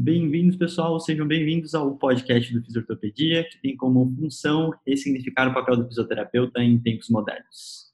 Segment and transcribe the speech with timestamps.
[0.00, 1.00] Bem-vindos, pessoal.
[1.00, 6.62] Sejam bem-vindos ao podcast do Fisiortopedia, que tem como função ressignificar o papel do fisioterapeuta
[6.62, 7.88] em tempos modernos.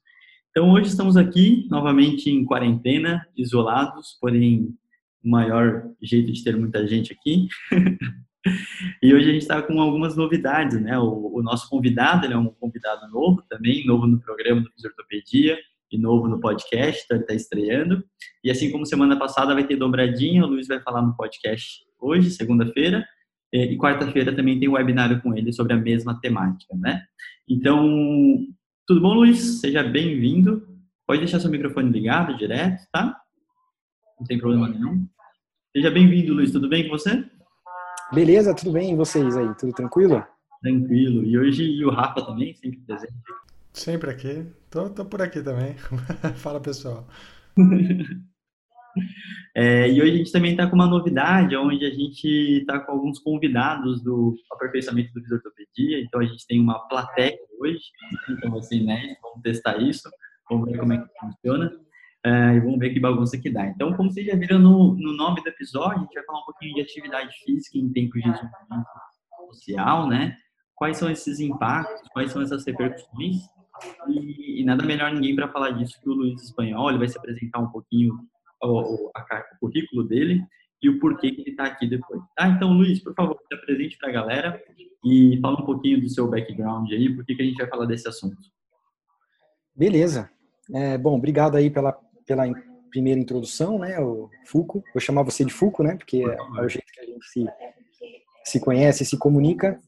[0.51, 4.77] Então, hoje estamos aqui, novamente em quarentena, isolados, porém,
[5.23, 7.47] o maior jeito de ter muita gente aqui.
[9.01, 10.99] e hoje a gente está com algumas novidades, né?
[10.99, 15.57] O, o nosso convidado, ele é um convidado novo também, novo no programa do Fisiortopedia
[15.95, 18.03] e novo no podcast, então ele está estreando.
[18.43, 22.29] E assim como semana passada vai ter dobradinha, o Luiz vai falar no podcast hoje,
[22.31, 23.05] segunda-feira,
[23.53, 27.03] e quarta-feira também tem um webinário com ele sobre a mesma temática, né?
[27.47, 27.87] Então,
[28.85, 29.61] tudo bom, Luiz?
[29.61, 30.67] Seja bem-vindo.
[31.07, 33.15] Pode deixar seu microfone ligado direto, tá?
[34.19, 35.07] Não tem problema nenhum.
[35.75, 36.51] Seja bem-vindo, Luiz.
[36.51, 37.23] Tudo bem com você?
[38.13, 38.91] Beleza, tudo bem?
[38.91, 39.55] E vocês aí?
[39.55, 40.23] Tudo tranquilo?
[40.61, 41.23] Tranquilo.
[41.23, 43.13] E hoje e o Rafa também, sempre presente.
[43.75, 44.49] Sempre aqui.
[44.71, 45.75] Tô, tô por aqui também.
[46.37, 47.07] Fala, pessoal.
[49.53, 52.25] É, e hoje a gente também está com uma novidade, onde a gente
[52.59, 55.99] está com alguns convidados do aperfeiçoamento do Fisiortopedia.
[55.99, 57.83] Então a gente tem uma plateia hoje,
[58.29, 60.09] então ser inédito, vamos testar isso,
[60.49, 61.73] vamos ver como é que funciona
[62.25, 63.67] é, e vamos ver que bagunça que dá.
[63.67, 66.45] Então, como vocês já viram no, no nome do episódio, a gente vai falar um
[66.45, 68.89] pouquinho de atividade física em tempos de isolamento
[69.51, 70.37] social, né?
[70.73, 73.41] Quais são esses impactos, quais são essas repercussões
[74.07, 77.17] e, e nada melhor ninguém para falar disso que o Luiz Espanhol, ele vai se
[77.17, 78.17] apresentar um pouquinho
[78.63, 80.43] o, a, o currículo dele
[80.81, 82.21] e o porquê que ele está aqui depois.
[82.35, 82.47] Tá?
[82.47, 84.63] Então, Luiz, por favor, se apresente para a galera
[85.03, 88.07] e fala um pouquinho do seu background aí, por que a gente vai falar desse
[88.07, 88.37] assunto.
[89.75, 90.29] Beleza.
[90.73, 91.93] É, bom, obrigado aí pela,
[92.25, 92.45] pela
[92.89, 94.83] primeira introdução, né, o Fuco.
[94.93, 97.45] Vou chamar você de Fuco, né, porque é o jeito que a gente se,
[98.43, 99.79] se conhece, se comunica.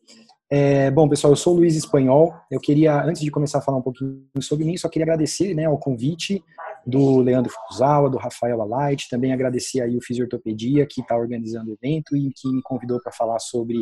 [0.50, 2.34] É, bom, pessoal, eu sou o Luiz Espanhol.
[2.50, 5.66] Eu queria, antes de começar a falar um pouquinho sobre mim, só queria agradecer né,
[5.66, 6.42] ao convite
[6.86, 11.77] do Leandro Fukuzawa, do Rafael Alight, também agradecer aí o Fisiortopedia, que está organizando o
[11.82, 13.82] evento e que me convidou para falar sobre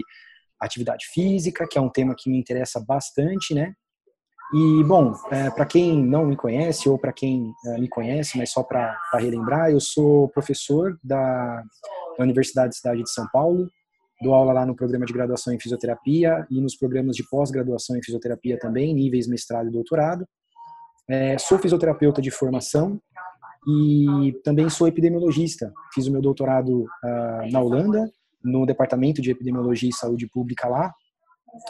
[0.59, 3.73] atividade física, que é um tema que me interessa bastante, né?
[4.53, 8.51] E, bom, é, para quem não me conhece ou para quem é, me conhece, mas
[8.51, 11.63] só para relembrar, eu sou professor da,
[12.17, 13.69] da Universidade de Cidade de São Paulo,
[14.21, 18.03] dou aula lá no programa de graduação em fisioterapia e nos programas de pós-graduação em
[18.03, 20.25] fisioterapia também, níveis mestrado e doutorado.
[21.07, 22.99] É, sou fisioterapeuta de formação
[23.67, 25.71] e também sou epidemiologista.
[25.93, 28.09] Fiz o meu doutorado uh, na Holanda,
[28.43, 30.93] no Departamento de Epidemiologia e Saúde Pública lá.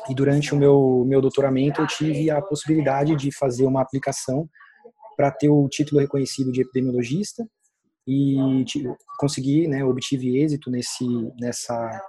[0.09, 4.49] E durante o meu, meu doutoramento eu tive a possibilidade de fazer uma aplicação
[5.15, 7.45] para ter o título reconhecido de epidemiologista
[8.07, 8.35] e
[9.17, 11.05] consegui, né, obtive êxito nesse,
[11.39, 12.01] nessa,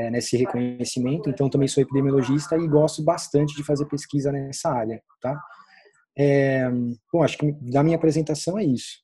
[0.00, 1.28] é, nesse reconhecimento.
[1.28, 5.40] Então também sou epidemiologista e gosto bastante de fazer pesquisa nessa área, tá?
[6.18, 6.70] É,
[7.12, 8.98] bom, acho que da minha apresentação é isso.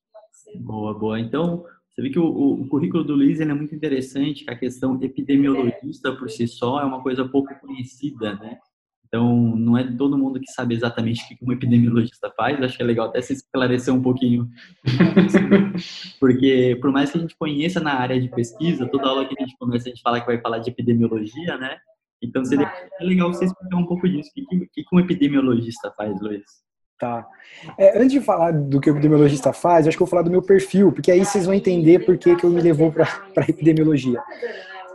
[0.56, 1.20] Boa, boa.
[1.20, 6.12] Então, você vê que o, o, currículo do Luiz é muito interessante, a questão epidemiologista
[6.12, 8.58] por si só é uma coisa pouco conhecida, né?
[9.06, 12.60] Então, não é todo mundo que sabe exatamente o que um epidemiologista faz.
[12.60, 14.48] Acho que é legal até se esclarecer um pouquinho.
[16.18, 19.42] Porque, por mais que a gente conheça na área de pesquisa, toda aula que a
[19.42, 21.76] gente começa, a gente fala que vai falar de epidemiologia, né?
[22.20, 24.30] Então, seria legal você explicar um pouco disso.
[24.30, 26.44] O que, que um epidemiologista faz, Luiz?
[26.98, 27.26] Tá.
[27.78, 30.30] É, antes de falar do que o epidemiologista faz, acho que eu vou falar do
[30.30, 33.06] meu perfil, porque aí vocês vão entender por que, que eu me levou para
[33.36, 34.18] a epidemiologia.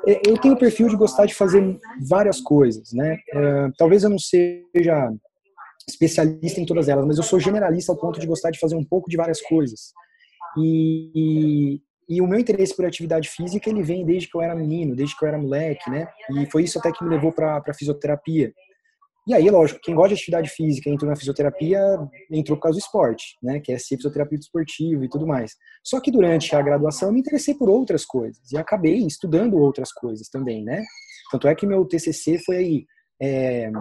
[0.07, 3.17] É, eu tenho o perfil de gostar de fazer várias coisas, né?
[3.34, 5.12] É, talvez eu não seja
[5.88, 8.84] especialista em todas elas, mas eu sou generalista ao ponto de gostar de fazer um
[8.84, 9.91] pouco de várias coisas.
[10.57, 11.81] E, e,
[12.16, 15.17] e, o meu interesse por atividade física, ele vem desde que eu era menino, desde
[15.17, 16.07] que eu era moleque, né?
[16.31, 18.51] E foi isso até que me levou para fisioterapia.
[19.31, 21.80] E aí, lógico, quem gosta de atividade física entrou na fisioterapia,
[22.30, 23.62] entrou por causa do esporte, né?
[23.62, 25.53] Que é ser fisioterapeuta esportivo e tudo mais.
[25.81, 29.94] Só que durante a graduação eu me interessei por outras coisas e acabei estudando outras
[29.94, 30.84] coisas também, né?
[31.31, 32.86] Tanto é que meu TCC foi aí
[33.22, 33.72] é,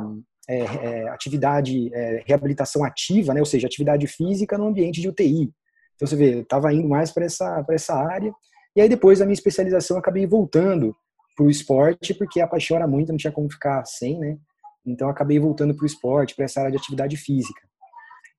[0.48, 3.40] é, é, atividade, é, reabilitação ativa, né?
[3.40, 5.50] Ou seja, atividade física no ambiente de UTI.
[5.96, 8.32] Então você vê, estava indo mais para essa para essa área.
[8.76, 10.94] E aí depois da minha especialização acabei voltando
[11.34, 14.38] para o esporte porque a paixão era muito, não tinha como ficar sem, né?
[14.86, 17.60] Então acabei voltando para o esporte, para essa área de atividade física.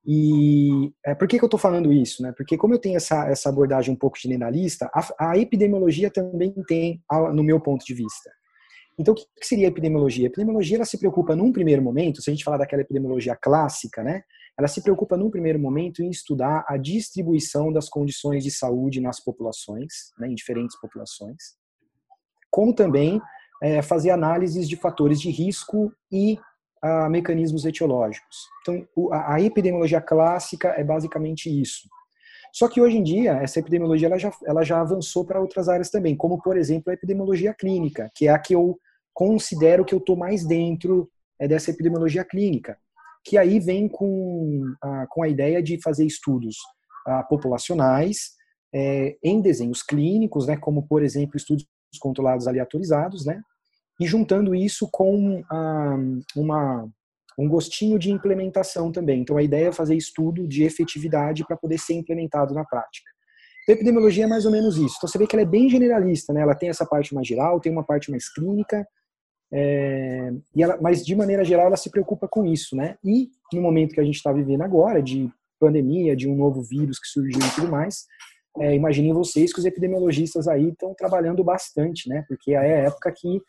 [0.06, 2.24] E é, por que, que eu estou falando isso?
[2.24, 2.34] Né?
[2.36, 7.02] Porque como eu tenho essa, essa abordagem um pouco generalista, a, a epidemiologia também tem,
[7.34, 8.32] no meu ponto de vista.
[8.98, 10.26] Então, o que seria a epidemiologia?
[10.26, 14.04] A epidemiologia ela se preocupa num primeiro momento, se a gente falar daquela epidemiologia clássica,
[14.04, 14.22] né?
[14.58, 19.20] Ela se preocupa num primeiro momento em estudar a distribuição das condições de saúde nas
[19.20, 21.56] populações, né, em diferentes populações,
[22.52, 23.20] como também
[23.62, 26.40] é, fazer análises de fatores de risco e
[26.82, 28.38] a, mecanismos etiológicos.
[28.62, 31.88] Então, a, a epidemiologia clássica é basicamente isso.
[32.54, 35.90] Só que hoje em dia, essa epidemiologia ela já, ela já avançou para outras áreas
[35.90, 38.78] também, como, por exemplo, a epidemiologia clínica, que é a que eu
[39.14, 41.10] considero que eu estou mais dentro
[41.40, 42.78] é, dessa epidemiologia clínica,
[43.24, 46.58] que aí vem com a, com a ideia de fazer estudos
[47.06, 48.32] a, ah, populacionais
[48.74, 51.66] é, em desenhos clínicos, né, como, por exemplo, estudos
[52.00, 53.42] controlados aleatorizados, né,
[54.02, 55.96] e juntando isso com ah,
[56.36, 56.90] uma,
[57.38, 59.22] um gostinho de implementação também.
[59.22, 63.08] Então, a ideia é fazer estudo de efetividade para poder ser implementado na prática.
[63.70, 64.96] A epidemiologia é mais ou menos isso.
[64.98, 66.42] Então, você vê que ela é bem generalista, né?
[66.42, 68.88] Ela tem essa parte mais geral, tem uma parte mais clínica,
[69.54, 72.98] é, e ela, mas de maneira geral ela se preocupa com isso, né?
[73.04, 76.98] E no momento que a gente está vivendo agora, de pandemia, de um novo vírus
[76.98, 78.06] que surgiu e tudo mais,
[78.60, 82.26] é, imaginem vocês que os epidemiologistas aí estão trabalhando bastante, né?
[82.28, 83.40] Porque é a época que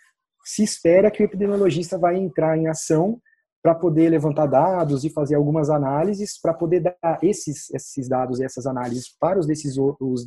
[0.44, 3.20] se espera que o epidemiologista vai entrar em ação
[3.62, 8.44] para poder levantar dados e fazer algumas análises para poder dar esses, esses dados e
[8.44, 9.46] essas análises para os,
[10.00, 10.26] os,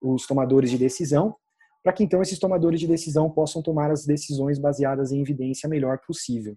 [0.00, 1.34] os tomadores de decisão,
[1.82, 5.98] para que então esses tomadores de decisão possam tomar as decisões baseadas em evidência melhor
[6.06, 6.56] possível.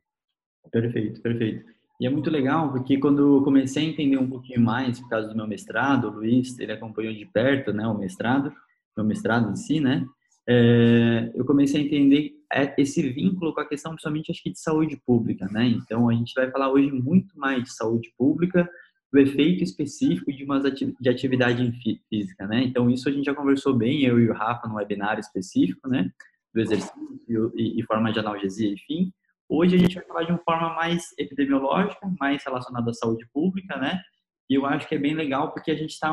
[0.72, 1.66] Perfeito, perfeito.
[2.00, 5.36] E é muito legal porque quando comecei a entender um pouquinho mais por causa do
[5.36, 8.54] meu mestrado, o Luiz, ele acompanhou de perto, né, o mestrado,
[8.96, 10.06] meu mestrado em si, né?
[10.48, 12.34] É, eu comecei a entender
[12.77, 15.65] esse vínculo com a questão principalmente acho que de saúde pública, né?
[15.68, 18.69] Então a gente vai falar hoje muito mais de saúde pública,
[19.12, 21.71] do efeito específico de uma de atividade
[22.09, 22.63] física, né?
[22.63, 26.12] Então isso a gente já conversou bem eu e o Rafa no webinar específico, né?
[26.53, 29.12] Do exercício e, e forma de analgesia, enfim.
[29.47, 33.77] Hoje a gente vai falar de uma forma mais epidemiológica, mais relacionada à saúde pública,
[33.77, 34.01] né?
[34.50, 36.09] E eu acho que é bem legal porque a gente está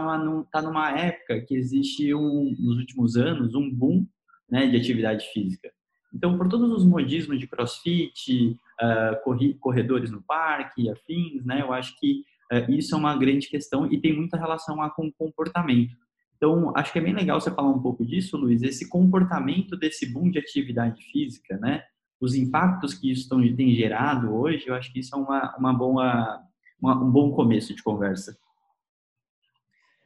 [0.50, 4.06] tá numa época que existe um, nos últimos anos um boom
[4.48, 5.70] né, de atividade física.
[6.12, 11.98] Então, por todos os modismos de crossfit, uh, corredores no parque, afins, né, eu acho
[11.98, 12.22] que
[12.52, 15.96] uh, isso é uma grande questão e tem muita relação com o comportamento.
[16.36, 20.12] Então, acho que é bem legal você falar um pouco disso, Luiz, esse comportamento desse
[20.12, 21.84] boom de atividade física, né?
[22.20, 26.40] Os impactos que isso tem gerado hoje, eu acho que isso é uma, uma boa,
[26.80, 28.36] uma, um bom começo de conversa.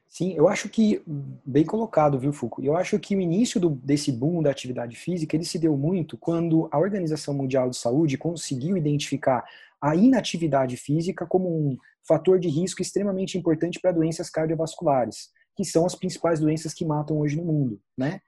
[0.09, 1.03] Sim, eu acho que,
[1.45, 2.67] bem colocado, viu, Foucault?
[2.67, 6.17] Eu acho que o início do, desse boom da atividade física, ele se deu muito
[6.17, 9.45] quando a Organização Mundial de Saúde conseguiu identificar
[9.81, 11.77] a inatividade física como um
[12.07, 17.19] fator de risco extremamente importante para doenças cardiovasculares, que são as principais doenças que matam
[17.19, 18.21] hoje no mundo, né?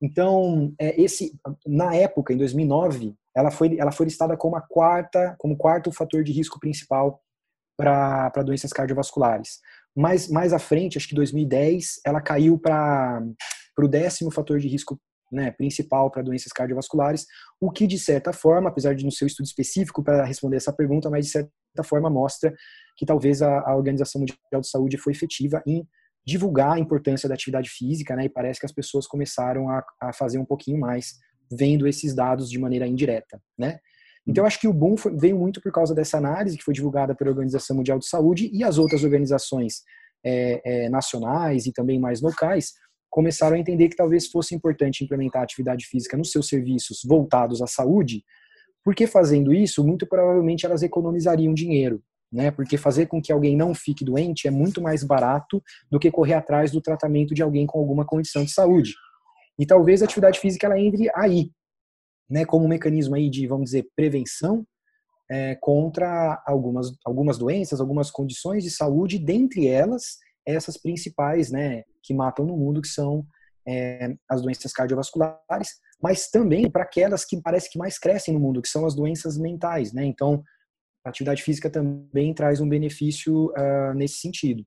[0.00, 1.36] Então, é, esse,
[1.66, 6.22] na época, em 2009, ela foi, ela foi listada como a quarta, como quarto fator
[6.22, 7.20] de risco principal
[7.78, 9.60] para doenças cardiovasculares.
[9.96, 13.22] Mais, mais à frente, acho que 2010, ela caiu para
[13.78, 17.24] o décimo fator de risco né, principal para doenças cardiovasculares,
[17.60, 21.08] o que, de certa forma, apesar de no seu estudo específico para responder essa pergunta,
[21.08, 21.52] mas de certa
[21.84, 22.52] forma mostra
[22.96, 25.86] que talvez a, a Organização Mundial de Saúde foi efetiva em
[26.26, 30.12] divulgar a importância da atividade física, né, e parece que as pessoas começaram a, a
[30.12, 31.14] fazer um pouquinho mais
[31.50, 33.78] vendo esses dados de maneira indireta, né?
[34.28, 37.14] Então, acho que o boom foi, veio muito por causa dessa análise que foi divulgada
[37.14, 39.82] pela Organização Mundial de Saúde e as outras organizações
[40.24, 42.72] é, é, nacionais e também mais locais
[43.10, 47.66] começaram a entender que talvez fosse importante implementar atividade física nos seus serviços voltados à
[47.66, 48.22] saúde,
[48.84, 52.50] porque fazendo isso, muito provavelmente elas economizariam dinheiro, né?
[52.50, 56.34] Porque fazer com que alguém não fique doente é muito mais barato do que correr
[56.34, 58.94] atrás do tratamento de alguém com alguma condição de saúde.
[59.58, 61.50] E talvez a atividade física ela entre aí,
[62.28, 64.66] né, como um mecanismo aí de, vamos dizer, prevenção
[65.30, 72.14] é, contra algumas, algumas doenças, algumas condições de saúde, dentre elas essas principais, né, que
[72.14, 73.26] matam no mundo, que são
[73.68, 78.62] é, as doenças cardiovasculares, mas também para aquelas que parece que mais crescem no mundo,
[78.62, 80.04] que são as doenças mentais, né?
[80.06, 80.42] Então,
[81.04, 84.64] a atividade física também traz um benefício uh, nesse sentido.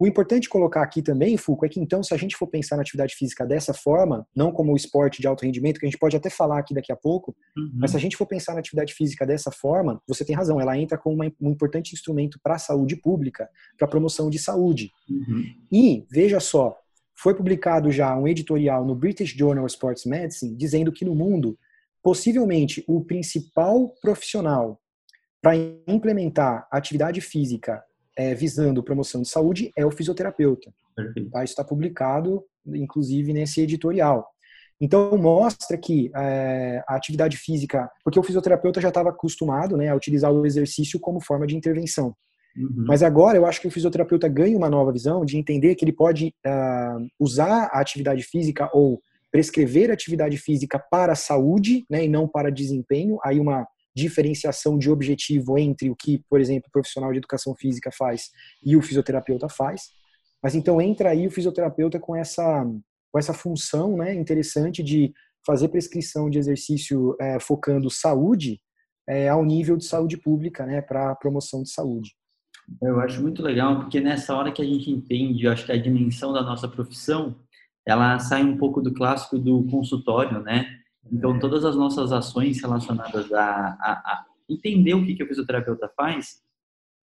[0.00, 2.82] O importante colocar aqui também, Foucault, é que então, se a gente for pensar na
[2.82, 6.16] atividade física dessa forma, não como o esporte de alto rendimento, que a gente pode
[6.16, 7.72] até falar aqui daqui a pouco, uhum.
[7.74, 10.78] mas se a gente for pensar na atividade física dessa forma, você tem razão, ela
[10.78, 14.92] entra como uma, um importante instrumento para a saúde pública, para a promoção de saúde.
[15.10, 15.44] Uhum.
[15.72, 16.78] E, veja só,
[17.16, 21.58] foi publicado já um editorial no British Journal of Sports Medicine dizendo que no mundo,
[22.00, 24.80] possivelmente o principal profissional
[25.42, 25.56] para
[25.88, 27.82] implementar atividade física
[28.18, 30.72] é, visando promoção de saúde é o fisioterapeuta.
[31.30, 31.44] Tá?
[31.44, 34.26] Isso está publicado, inclusive, nesse editorial.
[34.80, 39.94] Então, mostra que é, a atividade física, porque o fisioterapeuta já estava acostumado né, a
[39.94, 42.14] utilizar o exercício como forma de intervenção.
[42.56, 42.86] Uhum.
[42.88, 45.92] Mas agora eu acho que o fisioterapeuta ganha uma nova visão de entender que ele
[45.92, 52.08] pode uh, usar a atividade física ou prescrever atividade física para a saúde né, e
[52.08, 53.18] não para desempenho.
[53.22, 53.66] Aí uma
[53.98, 58.30] diferenciação de objetivo entre o que, por exemplo, o profissional de educação física faz
[58.64, 59.90] e o fisioterapeuta faz.
[60.42, 62.64] Mas então entra aí o fisioterapeuta com essa,
[63.10, 65.12] com essa função né, interessante de
[65.44, 68.60] fazer prescrição de exercício é, focando saúde
[69.08, 72.14] é, ao nível de saúde pública, né, para promoção de saúde.
[72.82, 75.80] Eu acho muito legal, porque nessa hora que a gente entende, eu acho que a
[75.80, 77.34] dimensão da nossa profissão,
[77.86, 80.78] ela sai um pouco do clássico do consultório, né?
[81.12, 81.38] Então, é.
[81.38, 86.42] todas as nossas ações relacionadas a, a, a entender o que, que o fisioterapeuta faz,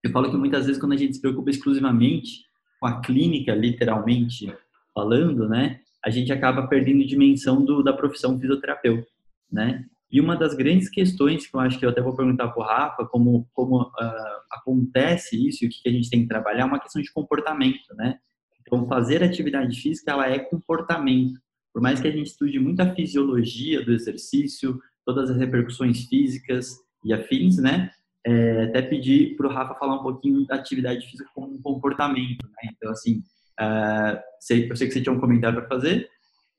[0.04, 2.46] eu falo que muitas vezes quando a gente se preocupa exclusivamente
[2.80, 4.54] com a clínica, literalmente
[4.94, 5.80] falando, né?
[6.04, 9.08] A gente acaba perdendo dimensão do, da profissão fisioterapeuta,
[9.52, 9.84] né?
[10.12, 12.66] E uma das grandes questões que eu acho que eu até vou perguntar para o
[12.66, 16.66] Rafa, como, como uh, acontece isso e o que a gente tem que trabalhar, é
[16.66, 18.20] uma questão de comportamento, né?
[18.62, 21.40] Então, fazer atividade física, ela é comportamento.
[21.76, 26.78] Por mais que a gente estude muito a fisiologia do exercício, todas as repercussões físicas
[27.04, 27.92] e afins, né?
[28.26, 32.46] É, até pedir para o Rafa falar um pouquinho da atividade física como um comportamento,
[32.46, 32.72] né?
[32.74, 33.22] Então, assim,
[33.60, 36.08] uh, sei, eu sei que você tinha um comentário para fazer,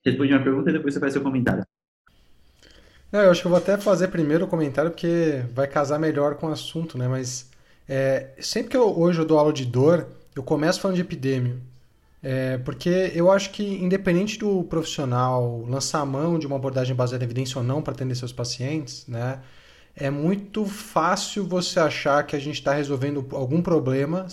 [0.04, 1.64] responde uma pergunta e depois você faz seu comentário.
[3.10, 6.34] Não, eu acho que eu vou até fazer primeiro o comentário porque vai casar melhor
[6.34, 7.08] com o assunto, né?
[7.08, 7.50] Mas
[7.88, 11.58] é, sempre que eu, hoje eu dou aula de dor, eu começo falando de epidêmio.
[12.22, 17.24] É, porque eu acho que, independente do profissional lançar a mão de uma abordagem baseada
[17.24, 19.40] em evidência ou não para atender seus pacientes, né?
[19.94, 24.26] É muito fácil você achar que a gente está resolvendo algum problema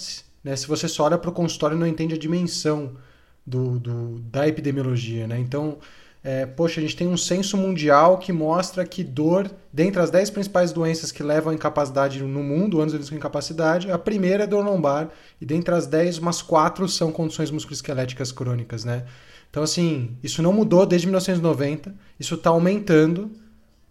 [0.44, 2.98] né, se você só olha para o consultório e não entende a dimensão
[3.46, 5.26] do, do da epidemiologia.
[5.26, 5.40] Né?
[5.40, 5.78] Então,
[6.24, 10.30] é, poxa, a gente tem um censo mundial que mostra que dor, dentre as 10
[10.30, 14.64] principais doenças que levam à incapacidade no mundo, anos de incapacidade, a primeira é dor
[14.64, 15.10] lombar,
[15.42, 19.04] e dentre as 10, umas 4 são condições musculoesqueléticas crônicas, né?
[19.50, 23.30] Então, assim, isso não mudou desde 1990, isso está aumentando,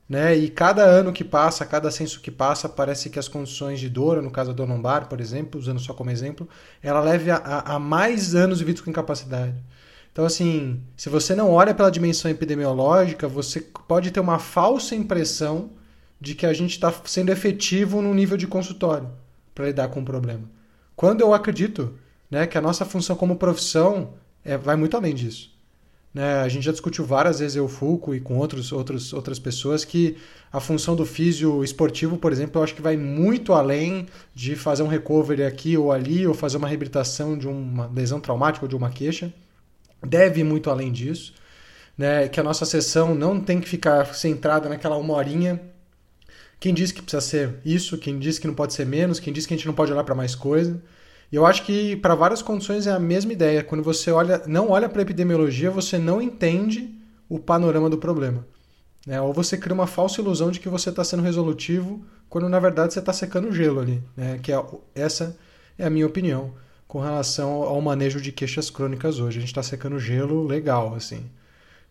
[0.09, 0.35] né?
[0.35, 4.23] E cada ano que passa, cada censo que passa, parece que as condições de dor,
[4.23, 6.49] no caso da dor lombar, por exemplo, usando só como exemplo,
[6.83, 9.55] ela leva a, a mais anos de vida com incapacidade.
[10.13, 15.71] Então, assim, se você não olha pela dimensão epidemiológica, você pode ter uma falsa impressão
[16.21, 19.11] de que a gente está sendo efetivo no nível de consultório
[19.55, 20.43] para lidar com o problema.
[20.95, 21.95] Quando eu acredito
[22.31, 24.13] né, que a nossa função como profissão
[24.45, 25.51] é, vai muito além disso.
[26.13, 26.41] Né?
[26.43, 30.19] A gente já discutiu várias vezes, eu, Fulco, e com outros, outros, outras pessoas, que
[30.53, 34.83] a função do físio esportivo, por exemplo, eu acho que vai muito além de fazer
[34.83, 38.77] um recovery aqui ou ali, ou fazer uma reabilitação de uma lesão traumática ou de
[38.77, 39.33] uma queixa
[40.07, 41.35] deve ir muito além disso,
[41.97, 42.29] né?
[42.29, 45.61] que a nossa sessão não tem que ficar centrada naquela uma horinha.
[46.59, 49.47] Quem diz que precisa ser isso, quem diz que não pode ser menos, quem diz
[49.47, 50.81] que a gente não pode olhar para mais coisa.
[51.31, 53.65] E eu acho que para várias condições é a mesma ideia.
[53.65, 56.95] Quando você olha, não olha para a epidemiologia, você não entende
[57.29, 58.47] o panorama do problema.
[59.07, 59.21] Né?
[59.21, 62.93] Ou você cria uma falsa ilusão de que você está sendo resolutivo, quando na verdade
[62.93, 64.03] você está secando gelo ali.
[64.17, 64.39] Né?
[64.43, 65.37] Que é, essa
[65.79, 66.53] é a minha opinião
[66.93, 69.39] com relação ao manejo de queixas crônicas hoje.
[69.39, 71.25] A gente está secando gelo legal, assim.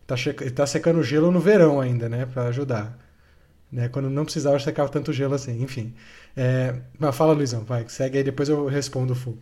[0.00, 0.14] Está
[0.54, 2.24] tá secando gelo no verão ainda, né?
[2.24, 2.96] Para ajudar.
[3.72, 3.88] Né?
[3.88, 5.60] Quando não precisava secar tanto gelo assim.
[5.60, 5.92] Enfim.
[6.36, 6.80] É...
[7.00, 7.88] Mas fala, Luizão, vai.
[7.88, 9.36] Segue aí, depois eu respondo o full.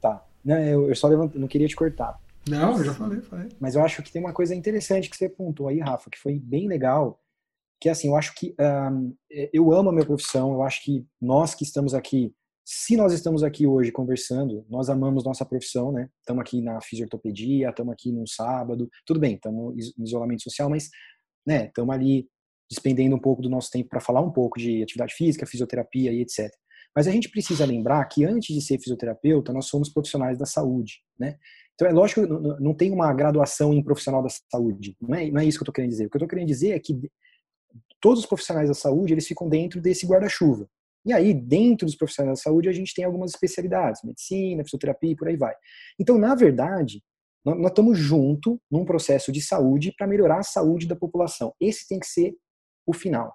[0.00, 0.26] Tá.
[0.44, 1.32] Não, eu, eu só levant...
[1.36, 2.18] não queria te cortar.
[2.48, 3.50] Não, eu já falei, falei.
[3.60, 6.40] Mas eu acho que tem uma coisa interessante que você apontou aí, Rafa, que foi
[6.40, 7.20] bem legal.
[7.80, 9.14] Que assim, eu acho que um,
[9.52, 10.54] eu amo a minha profissão.
[10.54, 15.22] Eu acho que nós que estamos aqui se nós estamos aqui hoje conversando, nós amamos
[15.22, 16.08] nossa profissão, né?
[16.20, 20.88] Estamos aqui na fisiortopedia, estamos aqui num sábado, tudo bem, estamos em isolamento social, mas,
[21.46, 22.26] né, estamos ali
[22.70, 26.22] despendendo um pouco do nosso tempo para falar um pouco de atividade física, fisioterapia e
[26.22, 26.50] etc.
[26.96, 31.02] Mas a gente precisa lembrar que antes de ser fisioterapeuta, nós somos profissionais da saúde,
[31.18, 31.36] né?
[31.74, 32.22] Então é lógico
[32.60, 35.64] não tem uma graduação em profissional da saúde, não é, não é isso que eu
[35.64, 36.06] estou querendo dizer.
[36.06, 36.98] O que eu estou querendo dizer é que
[38.00, 40.66] todos os profissionais da saúde, eles ficam dentro desse guarda-chuva.
[41.04, 45.16] E aí, dentro dos profissionais da saúde, a gente tem algumas especialidades, medicina, fisioterapia e
[45.16, 45.54] por aí vai.
[46.00, 47.02] Então, na verdade,
[47.44, 51.54] nós estamos junto num processo de saúde para melhorar a saúde da população.
[51.60, 52.34] Esse tem que ser
[52.86, 53.34] o final.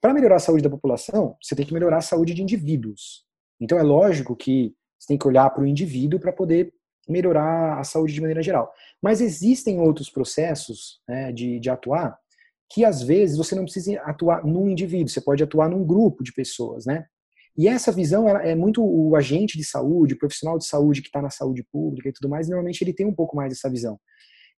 [0.00, 3.24] Para melhorar a saúde da população, você tem que melhorar a saúde de indivíduos.
[3.60, 6.72] Então, é lógico que você tem que olhar para o indivíduo para poder
[7.08, 8.72] melhorar a saúde de maneira geral.
[9.02, 12.16] Mas existem outros processos né, de, de atuar
[12.70, 16.32] que às vezes você não precisa atuar num indivíduo, você pode atuar num grupo de
[16.32, 17.06] pessoas, né?
[17.56, 21.20] E essa visão é muito o agente de saúde, o profissional de saúde que está
[21.20, 23.98] na saúde pública e tudo mais, normalmente ele tem um pouco mais essa visão.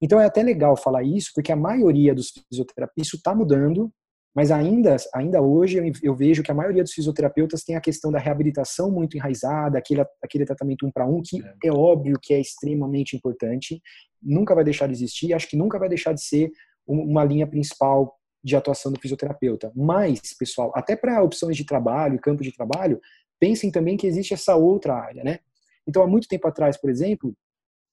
[0.02, 3.92] Então é até legal falar isso, porque a maioria dos fisioterapeutas, isso está mudando,
[4.34, 8.12] mas ainda, ainda hoje eu, eu, vejo que a maioria dos fisioterapeutas tem a questão
[8.12, 11.68] da reabilitação muito enraizada, aquele, aquele tratamento um para um, que é.
[11.68, 13.80] é óbvio que é extremamente importante,
[14.22, 16.50] nunca vai deixar de existir, acho que nunca vai deixar de ser
[16.88, 19.70] uma linha principal de atuação do fisioterapeuta.
[19.74, 23.00] Mas, pessoal, até para opções de trabalho, campo de trabalho,
[23.38, 25.40] pensem também que existe essa outra área, né?
[25.86, 27.34] Então, há muito tempo atrás, por exemplo,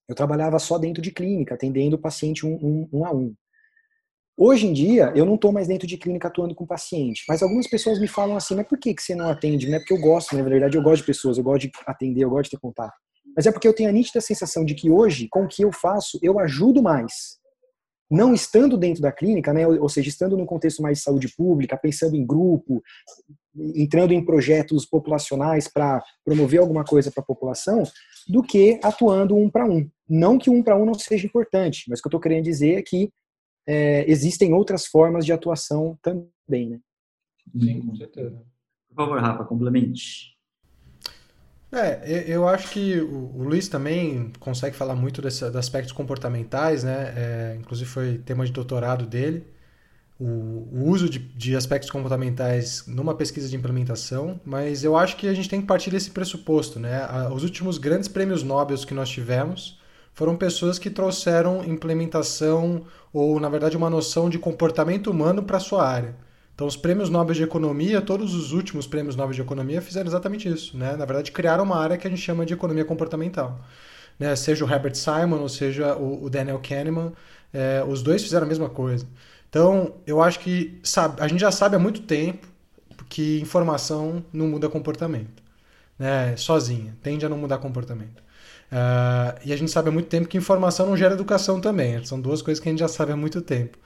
[0.07, 3.33] eu trabalhava só dentro de clínica, atendendo o paciente um, um, um a um.
[4.37, 7.67] Hoje em dia, eu não estou mais dentro de clínica atuando com paciente, mas algumas
[7.67, 9.67] pessoas me falam assim, mas por que, que você não atende?
[9.67, 12.21] Não é porque eu gosto, na verdade, eu gosto de pessoas, eu gosto de atender,
[12.21, 12.93] eu gosto de ter contato.
[13.33, 15.71] Mas é porque eu tenho a nítida sensação de que hoje, com o que eu
[15.71, 17.39] faço, eu ajudo mais.
[18.09, 21.77] Não estando dentro da clínica, né, ou seja, estando num contexto mais de saúde pública,
[21.77, 22.83] pensando em grupo,
[23.75, 27.83] entrando em projetos populacionais para promover alguma coisa para a população,
[28.27, 29.89] do que atuando um para um.
[30.07, 32.75] Não que um para um não seja importante, mas o que eu estou querendo dizer
[32.75, 33.09] é que
[33.67, 36.79] é, existem outras formas de atuação também, né?
[37.59, 38.43] Sim, com certeza.
[38.89, 40.34] Por favor, Rafa, complemente.
[41.77, 47.13] É, eu acho que o Luiz também consegue falar muito desse, dos aspectos comportamentais, né?
[47.17, 49.45] É, inclusive foi tema de doutorado dele,
[50.19, 55.27] o, o uso de, de, aspectos comportamentais numa pesquisa de implementação, mas eu acho que
[55.27, 57.01] a gente tem que partir desse pressuposto, né?
[57.33, 59.77] Os últimos grandes prêmios Nobel que nós tivemos
[60.13, 65.85] foram pessoas que trouxeram implementação ou, na verdade, uma noção de comportamento humano para sua
[65.85, 66.15] área.
[66.55, 70.47] Então, os prêmios Nobel de Economia, todos os últimos prêmios Nobel de Economia fizeram exatamente
[70.47, 70.77] isso.
[70.77, 70.95] Né?
[70.95, 73.59] Na verdade, criaram uma área que a gente chama de economia comportamental.
[74.17, 74.33] Né?
[74.37, 77.11] Seja o Herbert Simon ou seja o, Daniel Kahneman,
[77.53, 79.05] é, os dois fizeram a mesma coisa.
[79.49, 82.47] Então, eu acho que sabe, a gente já sabe há muito tempo
[83.09, 85.43] que informação não muda comportamento.
[85.99, 86.37] Né?
[86.37, 88.23] Sozinha, tende a não mudar comportamento.
[88.71, 92.03] Uh, e a gente sabe há muito tempo que informação não gera educação também.
[92.05, 93.77] São duas coisas que a gente já sabe há muito tempo.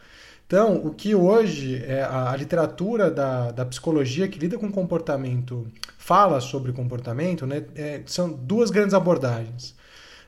[0.50, 6.42] Então, o que hoje é a, literatura da, da psicologia que lida com comportamento fala
[6.42, 9.76] sobre comportamento, né, é, são duas grandes abordagens.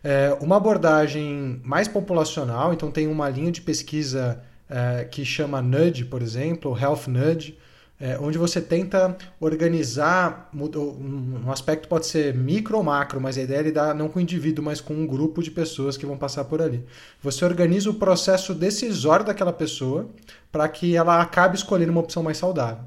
[0.04, 6.06] É, uma abordagem mais populacional, então tem uma linha de pesquisa é, que chama Nudge,
[6.06, 7.58] por exemplo, Health Nudge,
[8.02, 13.60] é, onde você tenta organizar, um aspecto pode ser micro ou macro, mas a ideia
[13.60, 16.46] é lidar não com o indivíduo, mas com um grupo de pessoas que vão passar
[16.46, 16.84] por ali.
[17.22, 20.10] Você organiza o processo decisório daquela pessoa
[20.52, 22.84] para que ela acabe escolhendo uma opção mais saudável.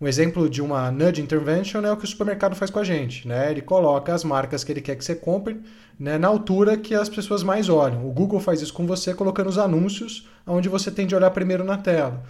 [0.00, 3.26] Um exemplo de uma nudge intervention é o que o supermercado faz com a gente.
[3.26, 3.50] Né?
[3.50, 5.60] Ele coloca as marcas que ele quer que você compre
[5.98, 8.08] né, na altura que as pessoas mais olham.
[8.08, 11.64] O Google faz isso com você colocando os anúncios onde você tende a olhar primeiro
[11.64, 12.22] na tela.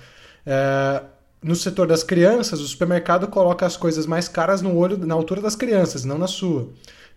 [0.47, 1.03] É,
[1.43, 5.41] no setor das crianças, o supermercado coloca as coisas mais caras no olho, na altura
[5.41, 6.69] das crianças, não na sua.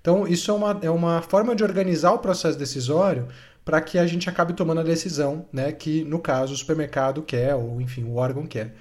[0.02, 3.28] Então, isso é uma, é uma forma de organizar o processo decisório
[3.64, 7.56] para que a gente acabe tomando a decisão né, que, no caso, o supermercado quer,
[7.56, 8.76] ou enfim, o órgão quer.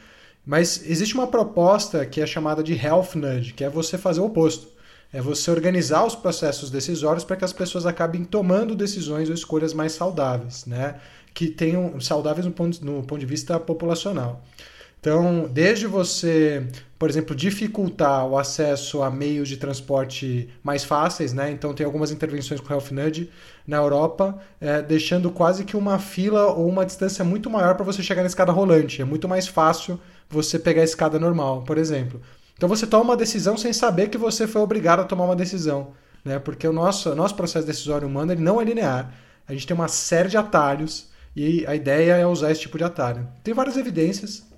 [0.44, 4.26] Mas existe uma proposta que é chamada de Health Nudge, que é você fazer o
[4.26, 4.68] oposto.
[5.11, 9.72] É você organizar os processos decisórios para que as pessoas acabem tomando decisões ou escolhas
[9.72, 10.96] mais saudáveis, né?
[11.33, 14.42] que tenham saudáveis no ponto, no ponto de vista populacional.
[15.04, 16.66] Então, desde você,
[16.98, 21.50] por exemplo, dificultar o acesso a meios de transporte mais fáceis, né?
[21.50, 23.30] Então, tem algumas intervenções com o Health Nudge
[23.66, 28.02] na Europa, é, deixando quase que uma fila ou uma distância muito maior para você
[28.02, 29.02] chegar na escada rolante.
[29.02, 32.18] É muito mais fácil você pegar a escada normal, por exemplo.
[32.56, 35.88] Então, você toma uma decisão sem saber que você foi obrigado a tomar uma decisão,
[36.24, 36.38] né?
[36.38, 39.12] Porque o nosso, nosso processo decisório humano ele não é linear.
[39.46, 42.84] A gente tem uma série de atalhos e a ideia é usar esse tipo de
[42.84, 43.28] atalho.
[43.42, 44.53] Tem várias evidências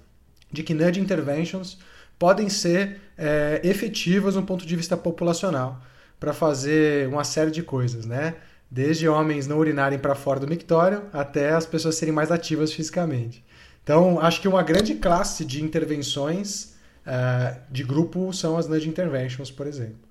[0.56, 1.78] de que nudge interventions
[2.18, 5.82] podem ser é, efetivas no ponto de vista populacional
[6.18, 8.36] para fazer uma série de coisas, né?
[8.70, 13.44] Desde homens não urinarem para fora do mictório até as pessoas serem mais ativas fisicamente.
[13.82, 19.50] Então, acho que uma grande classe de intervenções uh, de grupo são as nudge interventions,
[19.50, 20.06] por exemplo.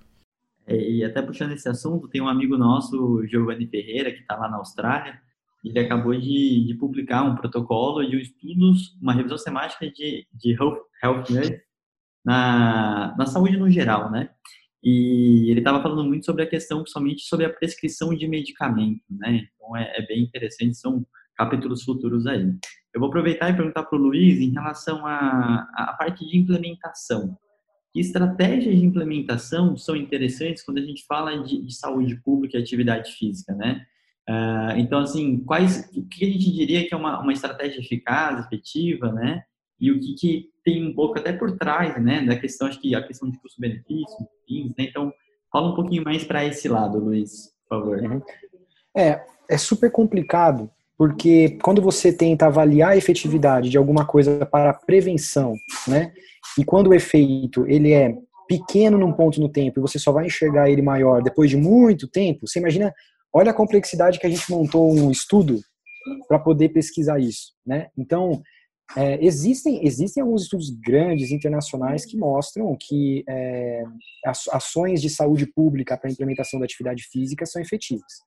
[0.67, 4.47] É, e até puxando esse assunto, tem um amigo nosso, Giovanni Ferreira, que está lá
[4.47, 5.19] na Austrália,
[5.69, 10.79] ele acabou de, de, publicar um protocolo de estudos, uma revisão semática de, de health,
[11.03, 11.25] health
[12.23, 14.29] na, na saúde no geral, né?
[14.83, 19.47] E ele estava falando muito sobre a questão, principalmente sobre a prescrição de medicamento, né?
[19.55, 22.53] Então é, é bem interessante, são capítulos futuros aí.
[22.93, 27.37] Eu vou aproveitar e perguntar para o Luiz em relação à, à parte de implementação.
[27.91, 32.61] Que estratégias de implementação são interessantes quando a gente fala de, de saúde pública e
[32.61, 33.85] atividade física, né?
[34.27, 38.45] Uh, então, assim, quais, o que a gente diria que é uma, uma estratégia eficaz,
[38.45, 39.43] efetiva, né?
[39.79, 42.23] E o que, que tem um pouco até por trás, né?
[42.25, 44.17] Da questão, acho que a questão de custo-benefício,
[44.49, 44.85] né?
[44.85, 45.13] Então,
[45.51, 47.99] fala um pouquinho mais para esse lado, Luiz, por favor.
[47.99, 48.21] Uhum.
[48.97, 54.73] É, é super complicado, porque quando você tenta avaliar a efetividade de alguma coisa para
[54.73, 55.53] prevenção,
[55.87, 56.13] né?
[56.57, 58.15] E quando o efeito ele é
[58.47, 62.07] pequeno num ponto no tempo e você só vai enxergar ele maior depois de muito
[62.07, 62.93] tempo, você imagina
[63.37, 65.59] Olha a complexidade que a gente montou um estudo
[66.25, 67.89] para poder pesquisar isso, né?
[67.97, 68.41] Então,
[68.95, 73.83] é, existem, existem alguns estudos grandes internacionais que mostram que é,
[74.53, 78.21] ações de saúde pública para a implementação da atividade física são efetivas.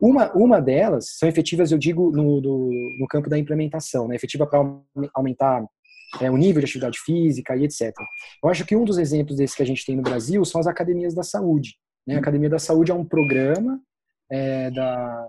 [0.00, 4.14] Uma, uma delas são efetivas, eu digo, no, no, no campo da implementação, né?
[4.14, 4.60] efetiva para
[5.14, 5.64] aumentar
[6.20, 7.92] é, o nível de atividade física e etc.
[8.40, 10.68] Eu acho que um dos exemplos desses que a gente tem no Brasil são as
[10.68, 11.74] academias da saúde.
[12.06, 12.14] Né?
[12.14, 13.80] A Academia da Saúde é um programa
[14.30, 15.28] é, da,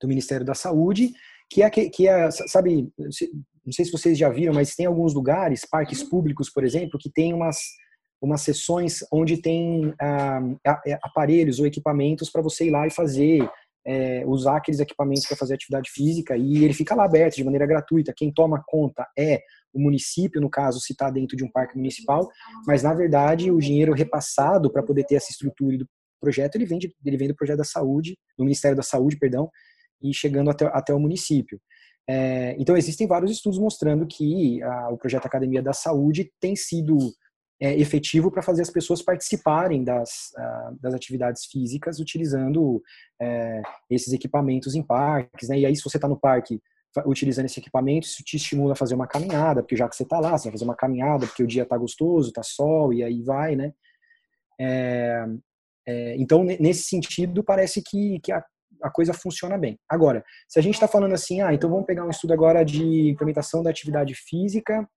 [0.00, 1.12] do Ministério da Saúde
[1.52, 5.66] que é, que é, sabe, não sei se vocês já viram, mas tem alguns lugares,
[5.70, 7.58] parques públicos, por exemplo, que tem umas,
[8.22, 10.40] umas sessões onde tem ah,
[11.02, 13.46] aparelhos ou equipamentos para você ir lá e fazer,
[13.86, 17.66] é, usar aqueles equipamentos para fazer atividade física e ele fica lá aberto de maneira
[17.66, 18.14] gratuita.
[18.16, 19.42] Quem toma conta é
[19.74, 22.30] o município, no caso, se está dentro de um parque municipal,
[22.66, 25.86] mas na verdade o dinheiro repassado para poder ter essa estrutura do
[26.22, 29.50] projeto, ele vem, de, ele vem do projeto da saúde, do Ministério da Saúde, perdão,
[30.00, 31.60] e chegando até, até o município.
[32.08, 36.96] É, então, existem vários estudos mostrando que a, o projeto Academia da Saúde tem sido
[37.60, 42.82] é, efetivo para fazer as pessoas participarem das, a, das atividades físicas utilizando
[43.20, 45.48] é, esses equipamentos em parques.
[45.48, 45.60] Né?
[45.60, 46.60] E aí, se você está no parque
[47.06, 50.20] utilizando esse equipamento, isso te estimula a fazer uma caminhada, porque já que você está
[50.20, 53.22] lá, você vai fazer uma caminhada, porque o dia está gostoso, está sol, e aí
[53.22, 53.72] vai, né?
[55.86, 58.42] É, então, nesse sentido, parece que, que a,
[58.82, 59.78] a coisa funciona bem.
[59.88, 63.10] Agora, se a gente está falando assim, ah, então vamos pegar um estudo agora de
[63.10, 64.88] implementação da atividade física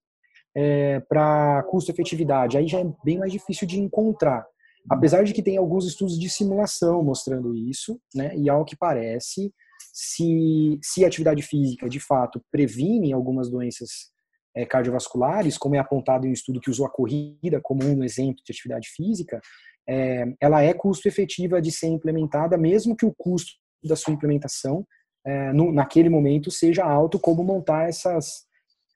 [0.56, 4.46] é, para custo-efetividade, aí já é bem mais difícil de encontrar.
[4.90, 9.52] Apesar de que tem alguns estudos de simulação mostrando isso, né, e ao que parece,
[9.92, 14.12] se, se a atividade física de fato previne algumas doenças
[14.56, 18.42] é, cardiovasculares, como é apontado em um estudo que usou a corrida como um exemplo
[18.46, 19.42] de atividade física,
[19.88, 23.52] é, ela é custo efetiva de ser implementada, mesmo que o custo
[23.84, 24.86] da sua implementação
[25.26, 28.46] é, no, naquele momento seja alto como montar essas,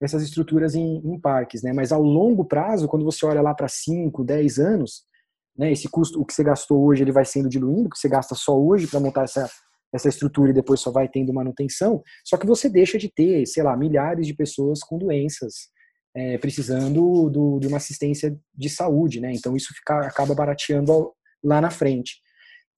[0.02, 1.73] essas estruturas em, em, parques, né?
[1.73, 5.04] Mas ao longo prazo, quando você olha lá para 5, 10 anos,
[5.58, 8.08] né, esse custo, o que você gastou hoje, ele vai sendo diluindo, o que você
[8.08, 9.49] gasta só hoje para montar essa,
[9.93, 13.63] essa estrutura e depois só vai tendo manutenção, só que você deixa de ter, sei
[13.63, 15.69] lá, milhares de pessoas com doenças,
[16.15, 19.32] é, precisando do, de uma assistência de saúde, né?
[19.34, 21.12] Então isso fica, acaba barateando
[21.43, 22.17] lá na frente.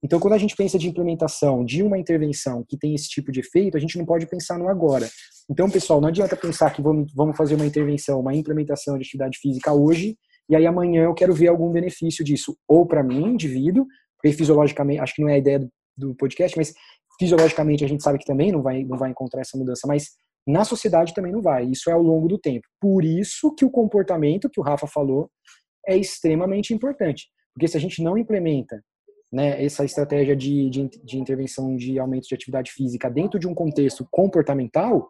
[0.03, 3.39] Então, quando a gente pensa de implementação de uma intervenção que tem esse tipo de
[3.39, 5.07] efeito, a gente não pode pensar no agora.
[5.49, 9.37] Então, pessoal, não adianta pensar que vamos, vamos fazer uma intervenção, uma implementação de atividade
[9.37, 10.17] física hoje,
[10.49, 13.85] e aí amanhã eu quero ver algum benefício disso, ou para mim, indivíduo,
[14.17, 16.73] porque fisiologicamente, acho que não é a ideia do, do podcast, mas
[17.19, 20.09] fisiologicamente a gente sabe que também não vai, não vai encontrar essa mudança, mas
[20.47, 21.65] na sociedade também não vai.
[21.65, 22.67] Isso é ao longo do tempo.
[22.79, 25.29] Por isso que o comportamento que o Rafa falou
[25.87, 27.27] é extremamente importante.
[27.53, 28.81] Porque se a gente não implementa
[29.31, 33.53] né, essa estratégia de, de, de, intervenção de aumento de atividade física dentro de um
[33.53, 35.07] contexto comportamental,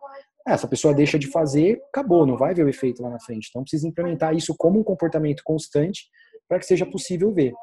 [0.47, 3.47] essa pessoa deixa de fazer, acabou, não vai ver o efeito lá na frente.
[3.49, 6.09] Então precisa implementar isso como um comportamento constante
[6.47, 7.53] para que seja possível ver.